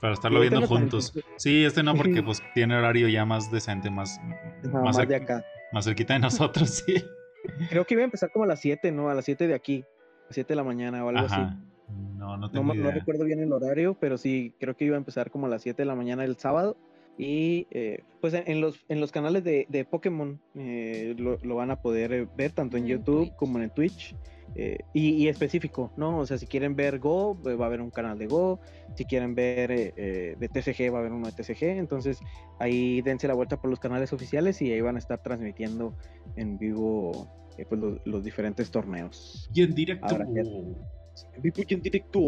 [0.00, 1.12] Para estarlo viendo juntos.
[1.36, 4.18] Sí, este no, porque pues tiene horario ya más decente, más,
[4.72, 5.44] más, de acá.
[5.72, 7.04] Más cerquita de nosotros, sí.
[7.68, 9.10] Creo que iba a empezar como a las 7, ¿no?
[9.10, 9.84] A las 7 de aquí,
[10.22, 11.40] a las 7 de la mañana o algo así.
[12.16, 15.30] No, no tengo no, recuerdo bien el horario, pero sí, creo que iba a empezar
[15.30, 16.76] como a las 7 de la mañana el sábado.
[17.18, 21.70] Y eh, pues en, los, en los canales de, de Pokémon eh, lo, lo, van
[21.70, 24.16] a poder eh, ver tanto en YouTube como en Twitch.
[24.56, 26.18] Eh, y, específico, ¿no?
[26.18, 28.60] O sea, si quieren ver Go, eh, va a haber un canal de Go,
[28.96, 32.18] si quieren ver eh, de TCG, va a haber uno de TCG, entonces
[32.58, 35.94] ahí dense la vuelta por los canales oficiales y ahí van a estar transmitiendo
[36.36, 37.28] en vivo
[37.68, 39.48] pues, los, diferentes torneos.
[39.54, 40.18] Y en directo.
[40.18, 42.20] en directo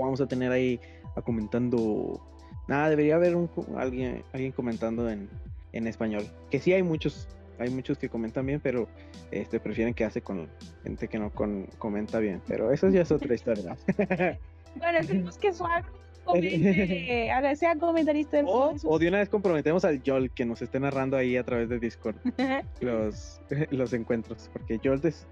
[0.00, 0.80] vamos a tener ahí
[1.14, 2.20] a comentando.
[2.66, 5.28] Nada, debería haber un, alguien, alguien comentando en,
[5.72, 6.26] en español.
[6.50, 8.88] Que sí hay muchos hay muchos que comentan bien, pero
[9.30, 10.48] este, prefieren quedarse con
[10.84, 12.40] gente que no con, comenta bien.
[12.46, 13.76] Pero eso ya es otra historia.
[14.76, 15.84] bueno, esperemos que suave
[16.28, 18.40] comente, sea comentarista.
[18.44, 21.68] O, o, de una vez comprometemos al Joel que nos esté narrando ahí a través
[21.68, 22.16] de Discord
[22.80, 23.40] los,
[23.70, 24.50] los encuentros.
[24.52, 25.26] Porque Joel es,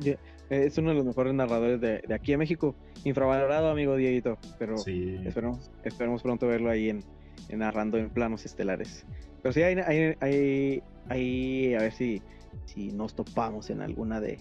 [0.50, 2.74] es, uno de los mejores narradores de, de, aquí en México.
[3.04, 4.38] Infravalorado, amigo Dieguito.
[4.58, 5.20] Pero sí.
[5.24, 7.04] esperemos, esperemos pronto verlo ahí en,
[7.48, 9.06] en narrando en planos estelares.
[9.42, 12.22] Pero sí, hay, hay, hay, a ver si,
[12.64, 14.38] si nos topamos en alguna de,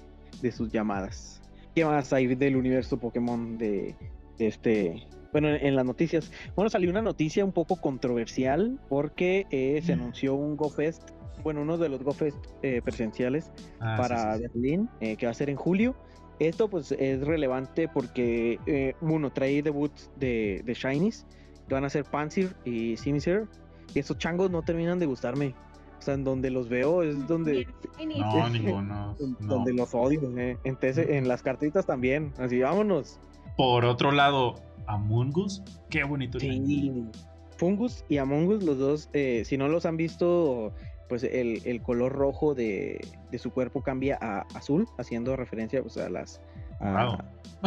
[0.52, 1.42] sus llamadas.
[1.74, 3.96] ¿Qué más hay del universo Pokémon de,
[4.38, 5.08] este?
[5.32, 6.32] Bueno, en, las noticias.
[6.56, 10.00] Bueno, salió una noticia un poco controversial porque eh, se mm.
[10.00, 11.12] anunció un GoFest,
[11.44, 15.50] bueno, uno de los GoFest eh, presenciales ah, para Berlín, eh, que va a ser
[15.50, 15.96] en julio.
[16.40, 21.26] Esto pues es relevante porque, uno, trae debuts de, de Shinies,
[21.68, 23.48] que van a ser Panzer y Simiser
[23.94, 25.56] y esos changos no terminan de gustarme.
[25.98, 27.68] O sea, en donde los veo es donde.
[28.18, 29.16] No, ninguno.
[29.40, 30.38] Donde los odio.
[30.38, 30.58] Eh.
[30.64, 32.34] Entonces, en las cartitas también.
[32.38, 33.20] Así, vámonos.
[33.58, 34.56] Por otro lado,
[34.88, 36.40] Amungus, qué bonito.
[36.40, 37.10] Sí.
[37.58, 40.74] Fungus y Amungus, los dos, eh, si no los han visto,
[41.08, 43.00] pues el, color rojo de,
[43.38, 46.42] su cuerpo cambia a azul, haciendo referencia pues, a las.
[46.80, 47.20] morado.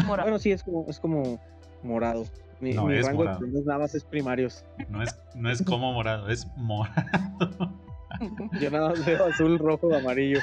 [0.06, 1.40] Bueno, sí, es como, es como
[1.82, 2.24] morado.
[2.60, 3.46] Mi, no, es rango morado.
[3.46, 4.64] de nada más es primarios.
[4.88, 7.72] No es, no es como morado, es morado.
[8.60, 10.40] Yo nada más veo azul, rojo, amarillo.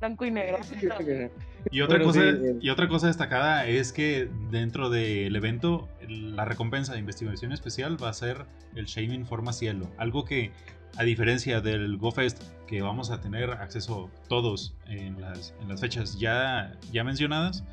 [0.00, 0.58] Blanco y negro.
[1.70, 2.56] Y otra, cosa, eh.
[2.60, 8.08] y otra cosa destacada es que dentro del evento la recompensa de investigación especial va
[8.08, 9.90] a ser el Shaming Forma Cielo.
[9.98, 10.52] Algo que,
[10.96, 16.18] a diferencia del GoFest, que vamos a tener acceso todos en las, en las fechas
[16.18, 17.64] ya, ya mencionadas,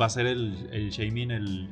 [0.00, 1.68] va a ser el, el Shaming, el,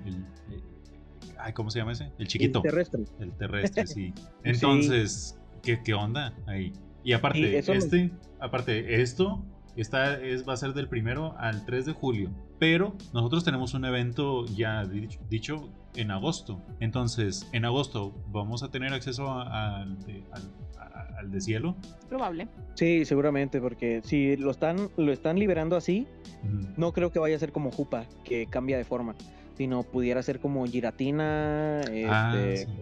[1.38, 2.12] ay, ¿cómo se llama ese?
[2.18, 2.58] El chiquito.
[2.58, 3.04] El terrestre.
[3.18, 4.12] El terrestre, sí.
[4.44, 6.72] Entonces, ¿qué, ¿qué, onda ahí?
[7.04, 9.44] Y aparte, este, aparte, esto
[9.76, 12.30] está, es, va a ser del primero al 3 de julio.
[12.58, 16.62] Pero nosotros tenemos un evento ya dicho, en agosto.
[16.80, 19.98] Entonces, en agosto vamos a tener acceso al
[21.18, 21.76] al de cielo?
[22.08, 22.48] Probable.
[22.74, 26.06] Sí, seguramente, porque si lo están, lo están liberando así,
[26.76, 29.14] no creo que vaya a ser como Jupa, que cambia de forma,
[29.56, 32.72] sino pudiera ser como Giratina, ah, este,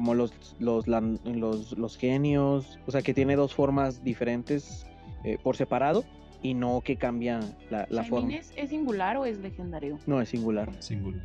[0.00, 4.86] como los los, los, genios, o sea, que tiene dos formas diferentes
[5.24, 6.04] eh, por separado
[6.40, 8.32] y no que cambia la, la forma.
[8.32, 9.98] Es, ¿Es singular o es legendario?
[10.06, 10.70] No, es singular.
[10.82, 11.22] Singular.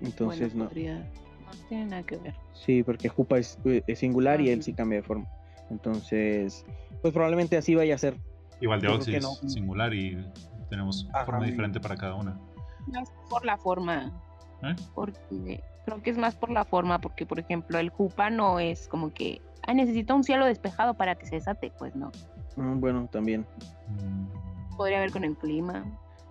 [0.00, 0.66] Entonces no.
[0.66, 0.70] No
[1.68, 2.36] tiene nada que ver.
[2.52, 5.26] Sí, porque Jupa es, es singular y ah, él sí cambia de forma.
[5.68, 6.64] Entonces,
[7.02, 8.16] pues probablemente así vaya a ser.
[8.60, 10.16] Igual de Oxys, singular y
[10.70, 12.38] tenemos forma diferente para cada una.
[12.86, 14.12] Más por la forma.
[14.62, 14.76] ¿Eh?
[14.94, 18.88] Porque creo que es más por la forma, porque por ejemplo el Jupa no es
[18.88, 22.10] como que ah, necesita un cielo despejado para que se desate, pues no.
[22.56, 23.46] Mm, bueno, también.
[23.88, 24.76] Mm.
[24.76, 25.84] Podría ver con el clima.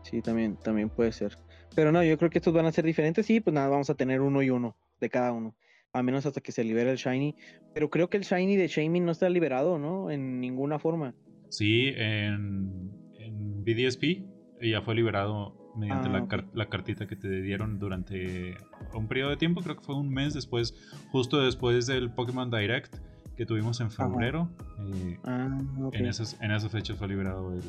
[0.04, 1.38] Sí, también, también puede ser.
[1.76, 3.26] Pero no, yo creo que estos van a ser diferentes.
[3.26, 5.56] Sí, pues nada, vamos a tener uno y uno de cada uno.
[5.94, 7.36] A menos hasta que se libere el Shiny.
[7.74, 10.10] Pero creo que el Shiny de Shaming no está liberado, ¿no?
[10.10, 11.14] En ninguna forma.
[11.50, 14.26] Sí, en, en BDSP
[14.62, 18.58] ya fue liberado mediante la, ah, la, cartita que te dieron durante
[18.94, 20.76] un periodo de tiempo, creo que fue un mes después,
[21.12, 22.96] justo después del Pokémon Direct
[23.36, 24.50] que tuvimos en febrero.
[24.80, 25.58] Eh, ah,
[25.94, 27.62] en, esas, en esas fechas fue liberado el,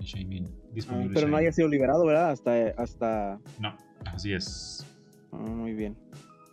[0.00, 1.10] Shaymin disponible.
[1.10, 2.30] Ah, pero no haya sido liberado, ¿verdad?
[2.30, 3.40] Hasta, hasta...
[3.58, 4.86] No, así es.
[5.32, 5.96] muy bien.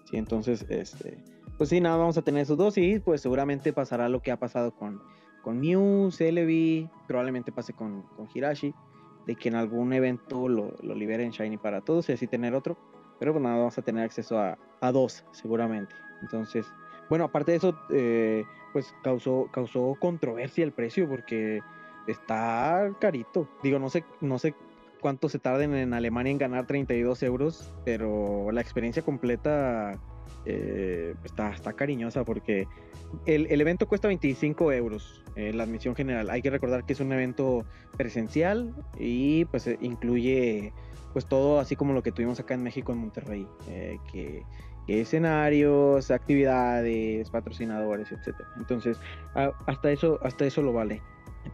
[0.10, 1.20] Sí, entonces, este...
[1.58, 4.38] Pues sí, nada, vamos a tener esos dos y pues seguramente pasará lo que ha
[4.38, 5.00] pasado con,
[5.41, 8.74] con Mew, Celebi, probablemente pase con, con Hirashi
[9.26, 12.78] de que en algún evento lo, lo liberen Shiny para todos y así tener otro.
[13.20, 15.96] Pero pues nada, vamos a tener acceso a, a dos seguramente.
[16.22, 16.66] Entonces,
[17.10, 21.62] bueno, aparte de eso, eh, pues causó, causó controversia el precio porque
[22.08, 23.48] está carito.
[23.64, 24.56] Digo, no sé, no sé
[25.02, 30.00] cuánto se tarden en Alemania en ganar 32 euros, pero la experiencia completa
[30.46, 32.68] eh, está, está cariñosa porque
[33.26, 36.30] el, el, evento cuesta 25 euros, eh, la admisión general.
[36.30, 37.66] Hay que recordar que es un evento
[37.98, 40.74] presencial y pues eh, incluye
[41.14, 43.48] pues todo así como lo que tuvimos acá en México en Monterrey,
[44.12, 44.44] que,
[44.88, 48.50] escenarios, actividades, patrocinadores, etcétera.
[48.58, 49.00] Entonces,
[49.34, 51.02] hasta eso, hasta eso lo vale.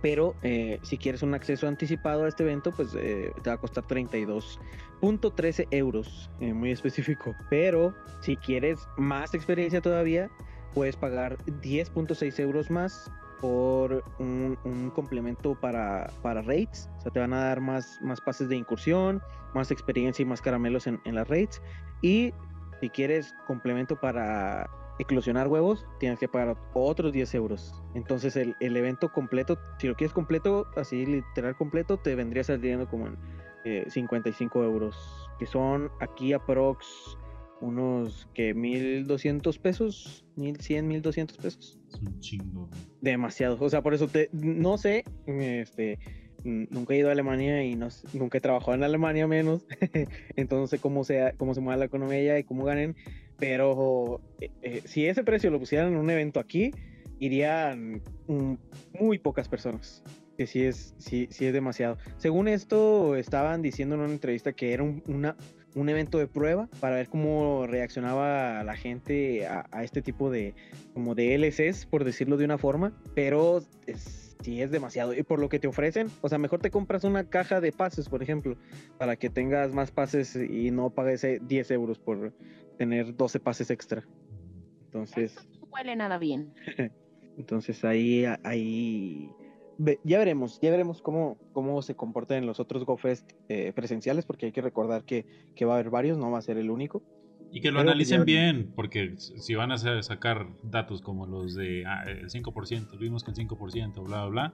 [0.02, 3.60] Pero eh, si quieres un acceso anticipado a este evento, pues eh, te va a
[3.60, 7.36] costar 32.13 euros, eh, muy específico.
[7.50, 10.30] Pero si quieres más experiencia todavía,
[10.74, 16.90] puedes pagar 10.6 euros más por un, complemento para, para raids.
[16.98, 19.22] O sea, te van a dar más, más pases de incursión,
[19.54, 21.62] más experiencia y más caramelos en, en las raids.
[22.02, 22.34] Y
[22.80, 24.70] si quieres complemento para
[25.02, 27.74] eclosionar huevos, tienes que pagar otros 10 euros.
[27.96, 32.88] Entonces el, el, evento completo, si lo quieres completo, así literal completo, te vendría saliendo
[32.88, 33.18] como en
[33.90, 34.96] 55 eh, euros,
[35.40, 37.18] que son aquí aprox
[37.62, 41.80] unos que 1200 pesos, 1100, 1200 pesos.
[41.94, 42.70] Es un chingo.
[43.02, 43.58] Demasiado.
[43.60, 46.00] O sea, por eso te, no sé, este,
[46.44, 49.66] nunca he ido a Alemania y no, nunca he trabajado en Alemania menos.
[50.36, 52.96] Entonces no sé cómo, sea, cómo se mueve la economía y cómo ganen.
[53.41, 56.71] Pero eh, eh, si ese precio lo pusieran en un evento aquí,
[57.17, 58.04] irían
[58.93, 60.04] muy pocas personas.
[60.38, 61.97] Que sí es, sí, sí es demasiado.
[62.17, 65.01] Según esto, estaban diciendo en una entrevista que era un,
[65.73, 70.54] un evento de prueba para ver cómo reaccionaba la gente a, este tipo de,
[70.93, 72.93] como de LCs, por decirlo de una forma.
[73.15, 75.13] Pero es, sí es demasiado.
[75.13, 78.10] Y por lo que te ofrecen, o sea, mejor te compras una caja de pases,
[78.10, 78.56] por ejemplo,
[78.97, 82.34] para que tengas más pases y no pagues 10 euros por,
[82.82, 84.04] tener 12 pases extra.
[84.86, 85.36] Entonces.
[85.60, 86.51] no huele nada bien.
[87.38, 89.30] Entonces ahí, ahí
[90.04, 94.51] ya veremos, ya veremos cómo, cómo se comportan los otros GoFest eh, presenciales, porque hay
[94.51, 97.04] que recordar que, que, va a haber varios, no va a ser el único.
[97.52, 102.04] Y que lo analicen bien, porque si van a sacar datos como los de ah,
[102.08, 104.54] el 5%, vimos que el 5%, bla, bla, bla,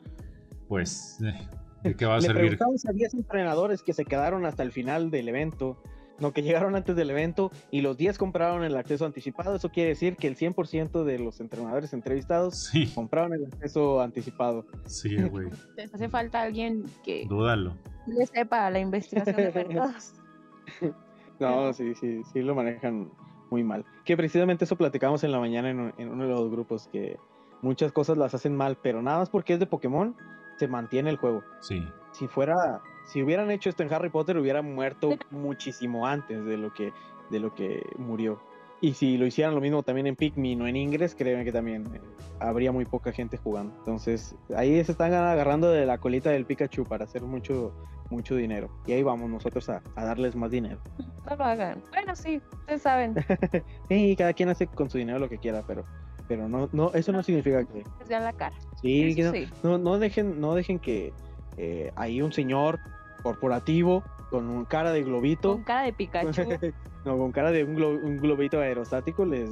[0.67, 1.47] pues, eh,
[1.83, 2.57] ¿de qué va a servir?
[2.59, 5.81] a 10 entrenadores que se quedaron hasta el final del evento
[6.19, 9.55] no, que llegaron antes del evento y los 10 compraron el acceso anticipado.
[9.55, 14.65] Eso quiere decir que el 100% de los entrenadores entrevistados compraron el acceso anticipado.
[14.85, 15.49] Sí, güey.
[15.75, 17.75] Les hace falta alguien que Dúdalo.
[18.07, 20.13] le sepa la investigación de mercados.
[21.39, 23.09] no, sí, sí, sí lo manejan
[23.49, 23.85] muy mal.
[24.05, 27.17] Que precisamente eso platicamos en la mañana en, en uno de los grupos, que
[27.61, 30.15] muchas cosas las hacen mal, pero nada más porque es de Pokémon,
[30.57, 31.43] se mantiene el juego.
[31.61, 31.83] Sí.
[32.11, 36.73] Si fuera si hubieran hecho esto en Harry Potter, hubiera muerto muchísimo antes de lo
[36.73, 36.91] que,
[37.29, 38.39] de lo que murió.
[38.81, 41.87] Y si lo hicieran lo mismo también en Pikmin o en Ingress, créeme que también
[41.95, 42.01] eh,
[42.39, 43.73] habría muy poca gente jugando.
[43.79, 47.73] Entonces, ahí se están agarrando de la colita del Pikachu para hacer mucho,
[48.09, 48.69] mucho dinero.
[48.85, 50.79] Y ahí vamos nosotros a, darles más dinero.
[51.27, 51.83] No lo hagan.
[51.91, 53.13] Bueno, sí, ustedes saben.
[53.89, 55.83] y cada quien hace con su dinero lo que quiera, pero
[56.27, 58.55] pero no, no eso no, significa que les la cara.
[58.81, 59.15] Sí,
[59.61, 61.13] no, no, dejen, no dejen que
[61.57, 62.79] eh, hay un señor
[63.23, 65.53] corporativo con un cara de globito.
[65.53, 66.43] Con cara de Pikachu.
[67.05, 69.49] no, con cara de un, globito aerostático les,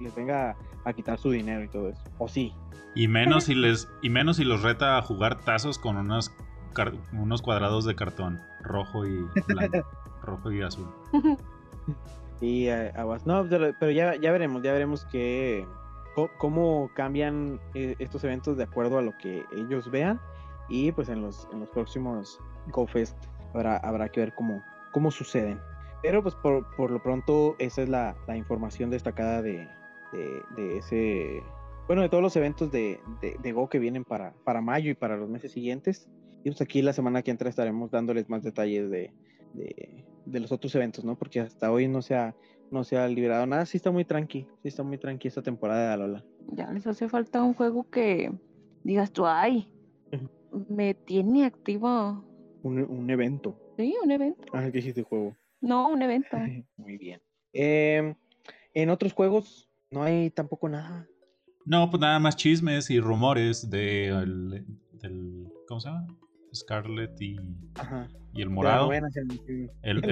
[0.00, 2.02] les, venga a quitar su dinero y todo eso.
[2.18, 2.52] O sí.
[2.94, 6.32] Y menos si les y menos si los reta a jugar tazos con unos
[7.12, 9.86] unos cuadrados de cartón rojo y blanco,
[10.22, 10.88] rojo y azul.
[12.40, 12.92] y eh,
[13.24, 15.66] no, pero ya, ya veremos, ya veremos que
[16.38, 20.20] cómo cambian eh, estos eventos de acuerdo a lo que ellos vean
[20.68, 22.38] Y pues en los, en los próximos
[22.70, 23.16] GoFest
[23.52, 24.62] habrá, habrá que ver cómo,
[24.92, 25.60] cómo suceden.
[26.02, 29.68] Pero pues por, por lo pronto esa es la, la información destacada de,
[30.56, 31.42] de, ese,
[31.86, 35.16] bueno, de todos los eventos de, de, Go que vienen para, para mayo y para
[35.16, 36.08] los meses siguientes.
[36.44, 39.12] Y pues aquí la semana que entra estaremos dándoles más detalles de,
[39.54, 41.16] de, los otros eventos, ¿no?
[41.16, 42.36] Porque hasta hoy no se ha,
[42.70, 43.64] no se ha liberado nada.
[43.64, 46.24] Sí está muy tranqui, sí está muy tranqui esta temporada de Alola.
[46.52, 48.30] Ya les hace falta un juego que
[48.82, 49.68] digas tú, ay,
[50.68, 52.22] me tiene activo.
[52.62, 53.58] Un, un evento.
[53.78, 54.44] Sí, un evento.
[54.52, 55.34] Ah, ¿qué hiciste juego?
[55.60, 56.36] No, un evento.
[56.76, 57.22] muy bien.
[57.54, 58.14] Em,
[58.74, 61.08] en otros juegos no hay tampoco nada.
[61.64, 64.64] No, pues nada más chismes y rumores de
[65.00, 66.06] del, ¿cómo se llama?
[66.54, 67.36] Scarlet y,
[68.32, 68.92] y el morado.
[68.92, 70.04] el,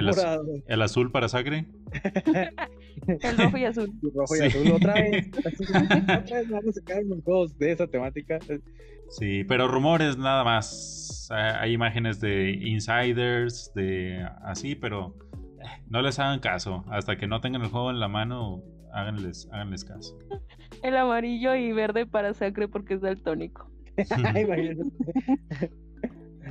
[0.66, 1.66] el, azul para Sacre.
[3.06, 3.92] el rojo y azul.
[4.02, 4.70] El rojo y azul.
[4.72, 5.28] Otra vez.
[5.28, 8.38] otra vez vamos a sacar unos juegos de esa temática.
[9.08, 11.28] Sí, pero rumores nada más.
[11.30, 15.16] Hay imágenes de insiders, de así, pero
[15.60, 16.84] eh, no les hagan caso.
[16.90, 18.62] Hasta que no tengan el juego en la mano,
[18.92, 20.18] háganles, háganles caso.
[20.82, 23.70] El amarillo y verde para Sacre porque es daltónico.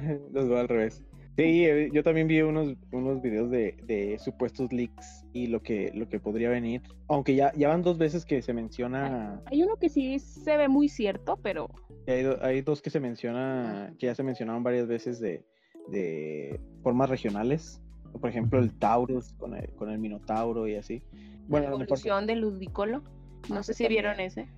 [0.33, 1.03] Los va al revés.
[1.37, 6.09] Sí, eh, yo también vi unos, unos videos de, supuestos leaks y lo que, lo
[6.09, 6.81] que podría venir.
[7.07, 9.41] Aunque ya, ya van dos veces que se menciona.
[9.45, 11.69] Hay uno que sí se ve muy cierto, pero.
[12.07, 15.45] Hay, hay dos que se menciona, que ya se mencionaron varias veces de,
[15.87, 17.81] de formas regionales.
[18.19, 21.01] Por ejemplo, el Taurus con el, con el Minotauro y así.
[21.47, 23.03] Bueno, la evolución de Ludicolo.
[23.49, 24.49] No sé si vieron ese.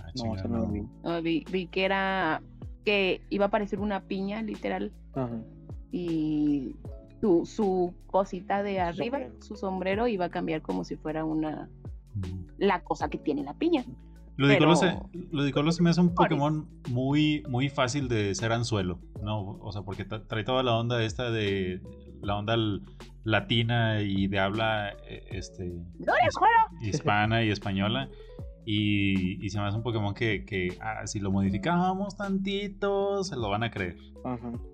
[0.00, 0.82] Ah, no, eso no lo vi.
[1.22, 1.44] vi.
[1.50, 1.66] vi.
[1.68, 2.42] que era
[2.86, 4.92] que iba a parecer una piña, literal.
[5.90, 6.76] Y
[7.20, 11.68] su, su cosita de arriba, su sombrero, iba a cambiar como si fuera una.
[12.14, 12.46] Mm.
[12.58, 13.84] La cosa que tiene la piña.
[14.36, 14.96] Ludicolo, se,
[15.72, 19.58] se me hace un Pokémon muy, muy fácil de ser anzuelo, ¿no?
[19.60, 21.80] O sea, porque trae toda la onda esta de
[22.20, 22.56] la onda
[23.24, 25.72] latina y de habla eh, este,
[26.82, 28.10] hispana y española.
[28.68, 33.62] Y, se me hace un Pokémon que, ah, si lo modificamos tantito, se lo van
[33.62, 33.96] a creer.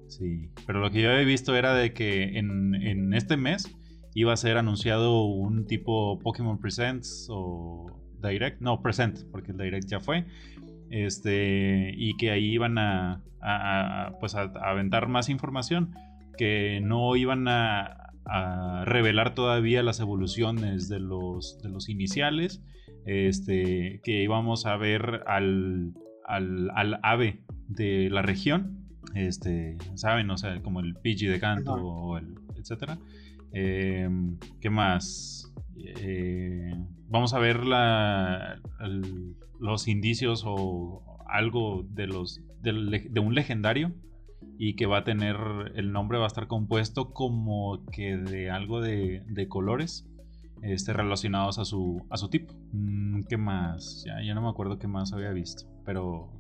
[0.09, 3.71] Sí, pero lo que yo había visto era de que en, este mes
[4.15, 9.87] iba a ser anunciado un tipo Pokémon Presents o Direct, no, Present, porque el Direct
[9.87, 10.25] ya fue.
[10.89, 13.23] Este, y que ahí iban a,
[14.21, 15.95] pues a, aventar más información,
[16.39, 17.99] que no iban a,
[18.85, 22.63] revelar todavía las evoluciones de los, de los iniciales
[23.07, 25.95] este, que íbamos a ver al,
[26.27, 30.31] al, ave de la región, este, ¿saben?
[30.31, 32.99] O sea, como el Pidgey de canto, o el, etcétera.
[33.53, 35.53] Em, ¿Qué más?
[35.77, 36.75] Eh,
[37.09, 38.61] vamos a ver la,
[39.61, 43.93] los indicios o algo de, los, de, un legendario
[44.59, 45.37] y que va a tener,
[45.75, 50.09] el nombre va a estar compuesto como que de algo de, de colores
[50.63, 52.55] este, relacionados a su, a su tipo.
[52.73, 54.05] Mm, ¿Qué más?
[54.07, 55.65] Ya, ya no me acuerdo qué más había visto.
[55.85, 56.31] Pero,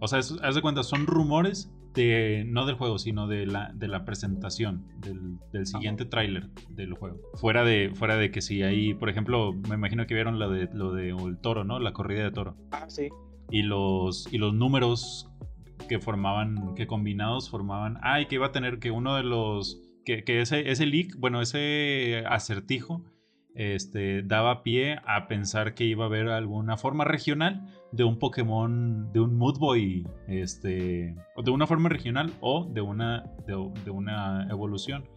[0.00, 3.88] o sea, haz de cuenta, son rumores de, no del juego, sino de la, de
[3.88, 7.20] la presentación, del, del siguiente tráiler del juego.
[7.34, 10.68] Fuera de, fuera de que si hay, por ejemplo, me imagino que vieron lo de,
[10.72, 11.78] lo de el toro, ¿no?
[11.78, 12.56] La corrida de toro.
[12.72, 13.08] Ah, sí.
[13.50, 15.30] Y los, y los números
[15.88, 19.80] que formaban, que combinados formaban, ah, y que iba a tener que uno de los,
[20.04, 23.04] que, que ese, ese leak, bueno, ese acertijo
[23.54, 29.12] este, daba pie a pensar que iba a haber alguna forma regional de un Pokémon,
[29.12, 35.08] de un Moodboy, este, de una forma regional o de una, de, una evolución.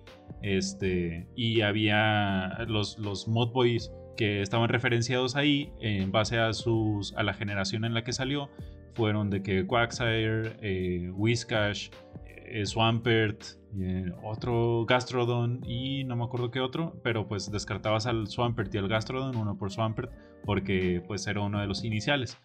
[0.42, 7.24] Este, y había los, los Moodboys que estaban referenciados ahí en base a, sus, a
[7.24, 8.50] la generación en la que salió
[8.98, 11.90] fueron de que Quagsire, eh, Whiscash,
[12.26, 12.27] eh,
[12.66, 13.43] Swampert,
[13.80, 18.78] eh, otro Gastrodon y no me acuerdo qué otro, pero pues descartabas al Swampert y
[18.78, 20.12] al Gastrodon, uno por Swampert,
[20.45, 22.38] porque pues era uno de los iniciales.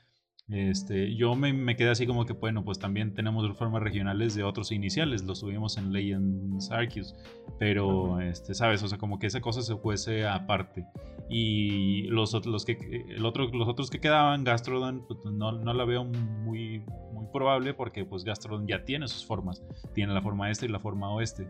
[0.48, 4.70] Este, yo me, quedé así como que, bueno, pues también tenemos formas regionales de otros
[4.72, 7.14] iniciales, los tuvimos en Legends Arceus,
[7.58, 8.82] pero, este, ¿sabes?
[8.82, 10.84] O sea, como que esa cosa se fuese aparte.
[11.30, 15.84] Y los, los, que, el otro, los otros que quedaban, Gastrodon, pues no, no la
[15.84, 19.62] veo muy, muy probable porque pues Gastrodon ya tiene sus formas,
[19.94, 21.48] tiene la forma este y la forma oeste.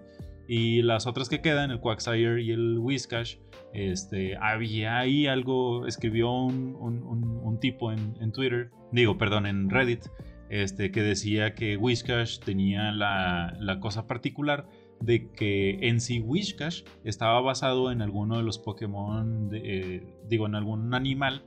[0.55, 3.37] Y las otras que quedan, el Quagsire y el Whiscash,
[3.73, 10.05] este, había ahí algo, escribió un, un, tipo en, Twitter, digo, perdón, en Reddit,
[10.51, 14.69] este, que decía que Whiscash tenía la, la cosa particular
[15.01, 20.55] de que en sí Whiscash estaba basado en alguno de los Pokémon, eh, digo, en
[20.55, 21.47] algún animal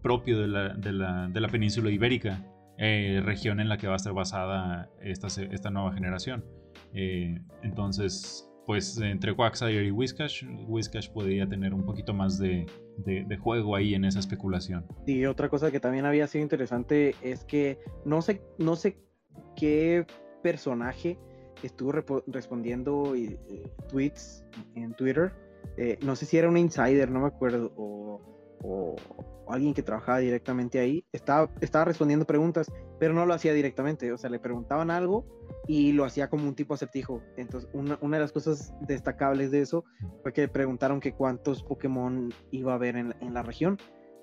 [0.00, 2.42] propio de la, de la, de la península ibérica.
[2.78, 6.55] eh, región en la que va a estar basada esta, esta nueva generación.
[6.92, 12.66] Eh, entonces, pues entre Quagsire y Whiscash, Whiscash podría tener un poquito más de,
[13.40, 14.84] juego ahí en esa especulación.
[15.06, 18.98] Y otra cosa que también había sido interesante es que no sé, no sé
[19.54, 20.06] qué
[20.42, 21.18] personaje
[21.62, 23.38] estuvo respondiendo eh,
[23.88, 25.32] tweets en Twitter.
[26.02, 28.20] no sé si era un insider, no me acuerdo, o,
[28.62, 28.96] o,
[29.48, 34.18] alguien que trabajaba directamente ahí, estaba, estaba respondiendo preguntas, pero no lo hacía directamente, o
[34.18, 35.24] sea, le preguntaban algo
[35.66, 37.22] y lo hacía como un tipo acertijo.
[37.36, 39.84] Entonces, una, una de las cosas destacables de eso
[40.22, 43.78] fue que preguntaron que cuántos Pokémon iba a haber en, en la región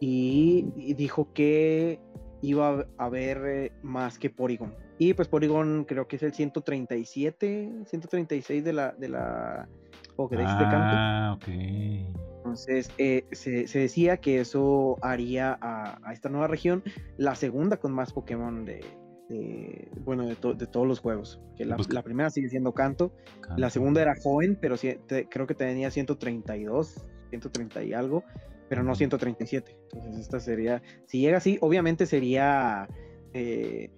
[0.06, 2.00] y, dijo que
[2.42, 4.76] iba a haber eh, más que Porygon.
[4.98, 9.68] Y pues Porygon creo que es el 137, 136 de la, de la
[10.16, 10.96] Pokédex de Canto.
[10.98, 11.48] Ah, ok.
[12.38, 16.84] Entonces, eh, se, decía que eso haría a, esta nueva región
[17.18, 18.82] la segunda con más Pokémon de,
[20.04, 21.42] bueno, de, todos los juegos.
[21.56, 23.14] Que la, primera sigue siendo Canto,
[23.58, 24.76] la segunda era joven, pero
[25.30, 28.24] creo que tenía 132, 130 y algo,
[28.70, 29.78] pero no 137.
[29.94, 32.88] Entonces, esta sería, si llega así, obviamente sería...
[33.34, 33.92] Eh,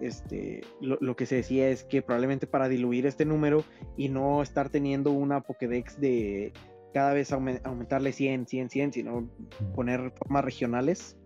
[0.00, 3.64] este, lo, lo, que se decía es que probablemente para diluir este número
[3.98, 6.54] y no estar teniendo una Pokédex de
[6.94, 9.28] cada vez aumentarle 100, 100, 100, sino
[9.74, 11.18] poner formas regionales.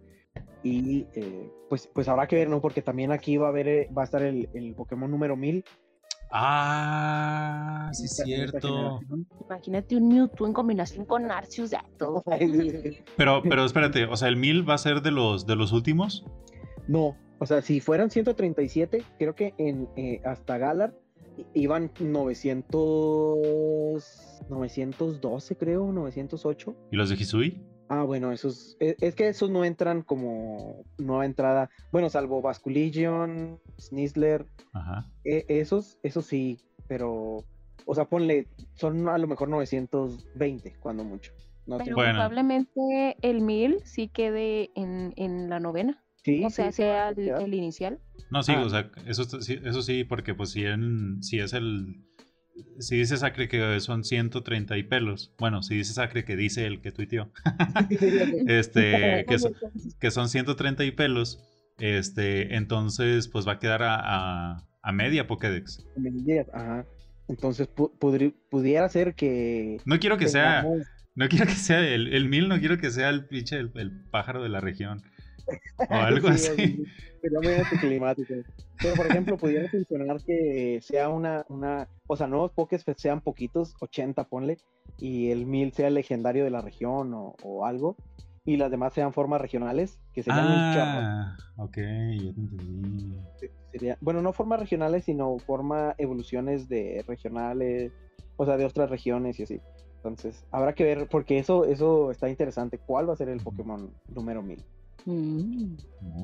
[0.62, 2.60] Y eh, pues, pues habrá que ver, ¿no?
[2.60, 5.64] Porque también aquí va a haber, eh, va a estar el, el Pokémon número 1000.
[6.30, 9.00] Ah, sí es cierto.
[9.46, 12.22] Imagínate un Mewtwo en combinación con Arceus, ya todo.
[13.16, 16.26] pero, pero espérate, o sea, el 1000 va a ser de los, de los últimos.
[16.86, 20.94] No, o sea, si fueran 137, creo que en, eh, hasta Galar
[21.54, 26.76] iban 900 912 creo, 908.
[26.90, 27.62] ¿Y los de Hisui?
[27.88, 31.70] Ah, bueno, esos, es, es, que esos no entran como nueva entrada.
[31.90, 34.46] Bueno, salvo Basculegion, Snizzler.
[34.72, 35.10] Ajá.
[35.24, 37.44] E, esos, esos sí, pero,
[37.86, 41.32] o sea, ponle, son a lo mejor 920, cuando mucho.
[41.66, 46.04] pero probablemente el 1000 sí quede en, en la novena.
[46.24, 48.00] Sí, o sea, sea el, inicial.
[48.30, 48.62] No, sí, ah.
[48.62, 52.07] o sea, eso, eso sí, porque pues si, en, si es el
[52.78, 56.80] si dice Sacre que son 130 y pelos, bueno, si dice Sacre que dice el
[56.80, 57.30] que tuiteó,
[58.46, 59.54] este, que, son,
[59.98, 61.42] que son 130 y pelos,
[61.78, 65.86] este, entonces pues va a quedar a, a, media Pokédex.
[66.52, 66.86] ajá.
[67.28, 69.80] Entonces pudiera ser que...
[69.84, 70.64] No quiero que sea...
[71.14, 74.40] No quiero que sea el, el mil, no quiero que sea el pinche, el pájaro
[74.40, 75.02] de la región.
[75.78, 76.84] O algo así.
[77.20, 78.34] Sería muy anticlimático.
[78.80, 83.74] Pero, por ejemplo, pudiera funcionar que sea una, una, o sea, nuevos pokés sean poquitos,
[83.80, 84.58] 80 ponle,
[84.98, 87.96] y el 1000 sea el legendario de la región o, o algo,
[88.44, 93.14] y las demás sean formas regionales, que serían ah, ok, ya te entendí.
[93.72, 97.92] Sería, bueno, no formas regionales, sino forma evoluciones de regionales,
[98.36, 99.60] o sea, de otras regiones y así.
[99.96, 102.78] Entonces, habrá que ver, porque eso, eso está interesante.
[102.78, 104.64] ¿Cuál va a ser el Pokémon número 1000?
[105.08, 105.76] Mm.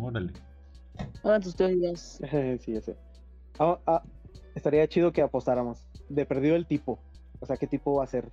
[0.02, 0.32] Órale.
[1.24, 2.20] Ah, tus teorías.
[2.60, 2.78] sí.
[3.58, 4.02] Ah, ah,
[4.54, 5.88] estaría chido que apostáramos.
[6.10, 6.98] De perdido el tipo.
[7.40, 8.30] O sea, ¿qué tipo va a ser?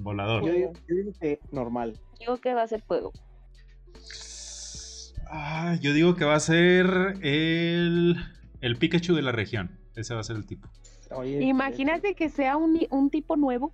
[0.00, 0.44] Volador.
[0.44, 0.72] Yo digo,
[1.18, 1.98] que normal.
[2.18, 3.12] Digo que va a ser fuego.
[5.30, 6.86] Ah, yo digo que va a ser
[7.22, 8.16] el,
[8.60, 9.78] el Pikachu de la región.
[9.96, 10.68] Ese va a ser el tipo.
[11.24, 13.72] Imagínate que sea un, un tipo nuevo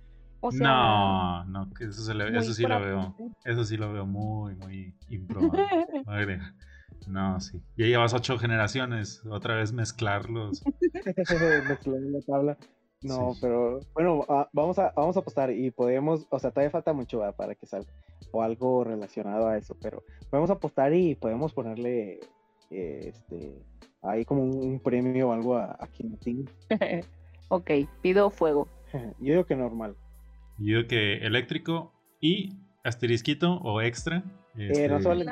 [0.53, 3.15] no, no, que eso, eso sí lo veo.
[3.45, 6.39] Eso sí lo veo muy, muy improbable.
[7.07, 7.61] no, sí.
[7.77, 10.63] Ya llevas ocho generaciones, otra vez mezclarlos.
[11.67, 12.57] Mezclar la tabla.
[13.03, 16.93] No, pero bueno, ah, vamos a vamos a apostar y podemos, o sea, todavía falta
[16.93, 17.91] mucho para que salga
[18.31, 22.19] o algo relacionado a eso, pero podemos apostar y podemos ponerle
[22.69, 23.59] eh, este
[24.03, 26.17] ahí como un, premio o algo a, a quien
[27.49, 27.71] ok,
[28.01, 28.67] pido fuego.
[28.93, 29.95] Yo digo que normal.
[30.61, 32.53] Yo digo que eléctrico y
[32.83, 34.23] asterisquito o extra.
[34.55, 35.23] Este, no solo...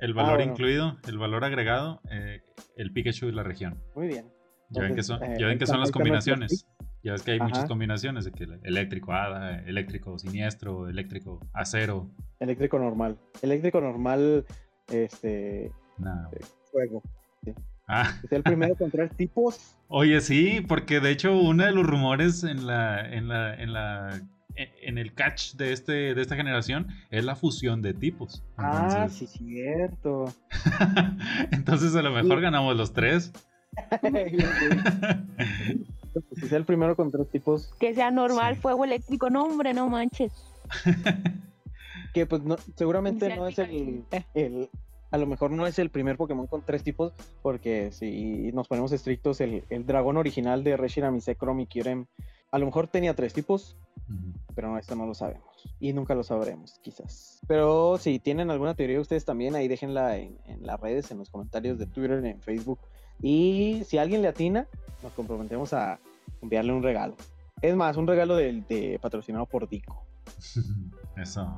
[0.00, 2.42] El valor ah, incluido, el valor agregado, eh,
[2.76, 3.82] el Pikachu de la región.
[3.96, 4.26] Muy bien.
[4.70, 6.66] ya ven que son, ya ven que son las combinaciones.
[7.02, 12.10] Ya ves que hay muchas combinaciones de que eléctrico hada, eléctrico siniestro, eléctrico acero.
[12.38, 13.18] Eléctrico normal.
[13.40, 14.44] Eléctrico normal,
[14.88, 15.72] este.
[15.98, 16.30] No.
[16.70, 17.02] Fuego.
[17.88, 18.14] Ah.
[18.22, 19.76] Es el primero con tres tipos.
[19.88, 24.22] Oye, sí, porque de hecho uno de los rumores en la, en la, en la,
[24.56, 28.42] en el catch de este, de esta generación es la fusión de tipos.
[28.56, 30.32] ah, sí, cierto.
[31.50, 33.32] Entonces a lo mejor ganamos los tres.
[34.00, 34.32] pues
[36.42, 37.72] es el primero con tres tipos.
[37.80, 40.32] Que sea normal, fuego eléctrico, no hombre, no manches.
[42.14, 44.04] que pues no, seguramente no es el,
[44.34, 44.68] el,
[45.12, 48.92] a lo mejor no es el primer Pokémon con tres tipos, porque si nos ponemos
[48.92, 52.06] estrictos, el, el dragón original de Reshiram Chrome y Kyurem,
[52.50, 53.76] a lo mejor tenía tres tipos,
[54.54, 55.44] pero no, esto no lo sabemos.
[55.78, 57.40] Y nunca lo sabremos, quizás.
[57.46, 61.30] Pero si tienen alguna teoría ustedes también, ahí déjenla en, en las redes, en los
[61.30, 62.80] comentarios de Twitter, en Facebook.
[63.22, 64.66] Y si alguien le atina,
[65.02, 65.98] nos comprometemos a
[66.42, 67.16] enviarle un regalo.
[67.62, 70.04] Es más, un regalo de, patrocinado por Dico.
[71.16, 71.56] Eso.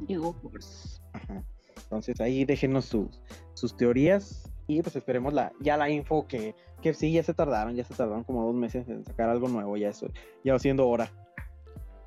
[1.85, 3.21] Entonces ahí déjenos sus,
[3.55, 7.75] sus teorías y pues esperemos la, ya la info que, que sí, ya se tardaron,
[7.75, 10.09] ya se tardaron como dos meses en sacar algo nuevo, ya eso,
[10.43, 11.11] ya va siendo hora.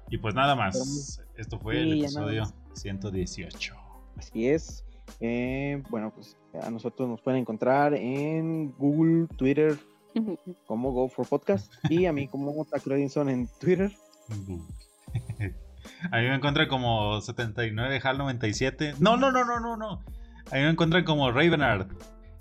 [0.10, 3.76] Y pues nada más, esto fue el episodio 118.
[4.16, 4.84] Así es.
[5.20, 9.78] Eh, bueno, pues a nosotros nos pueden encontrar en Google, Twitter,
[10.66, 13.92] como Go for Podcast y a mí como Tacrodinson en Twitter.
[16.12, 18.96] A mí me encuentran como 79 HAL 97.
[19.00, 20.04] No, no, no, no, no, no.
[20.52, 21.88] A mí me encuentran como Ravenard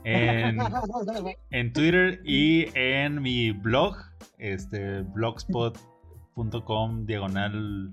[0.05, 0.59] en,
[1.51, 3.97] en Twitter y en mi blog,
[4.39, 7.93] este blogspot.com diagonal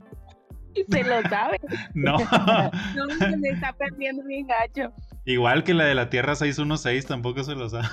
[0.75, 1.59] y se lo sabe.
[1.93, 2.17] No.
[2.95, 4.93] no, se me está perdiendo bien gacho.
[5.25, 7.87] Igual que la de la Tierra 616 tampoco se lo sabe.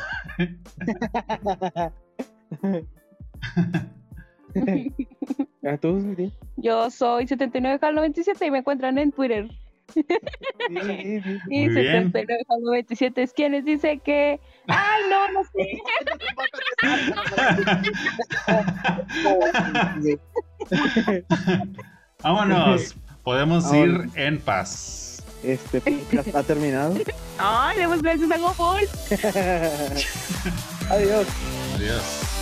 [6.56, 9.48] Yo soy 79K97 y me encuentran en Twitter.
[11.50, 14.40] y 79K97 es quienes dice que.
[14.68, 15.82] ¡Ay, no, no sé!
[22.22, 22.94] Vámonos.
[23.22, 25.22] Podemos ir en paz.
[25.42, 26.94] Este podcast ha terminado.
[27.38, 28.86] Ay, demos gracias a GoFall.
[30.90, 31.26] Adiós.
[31.76, 32.39] Adiós.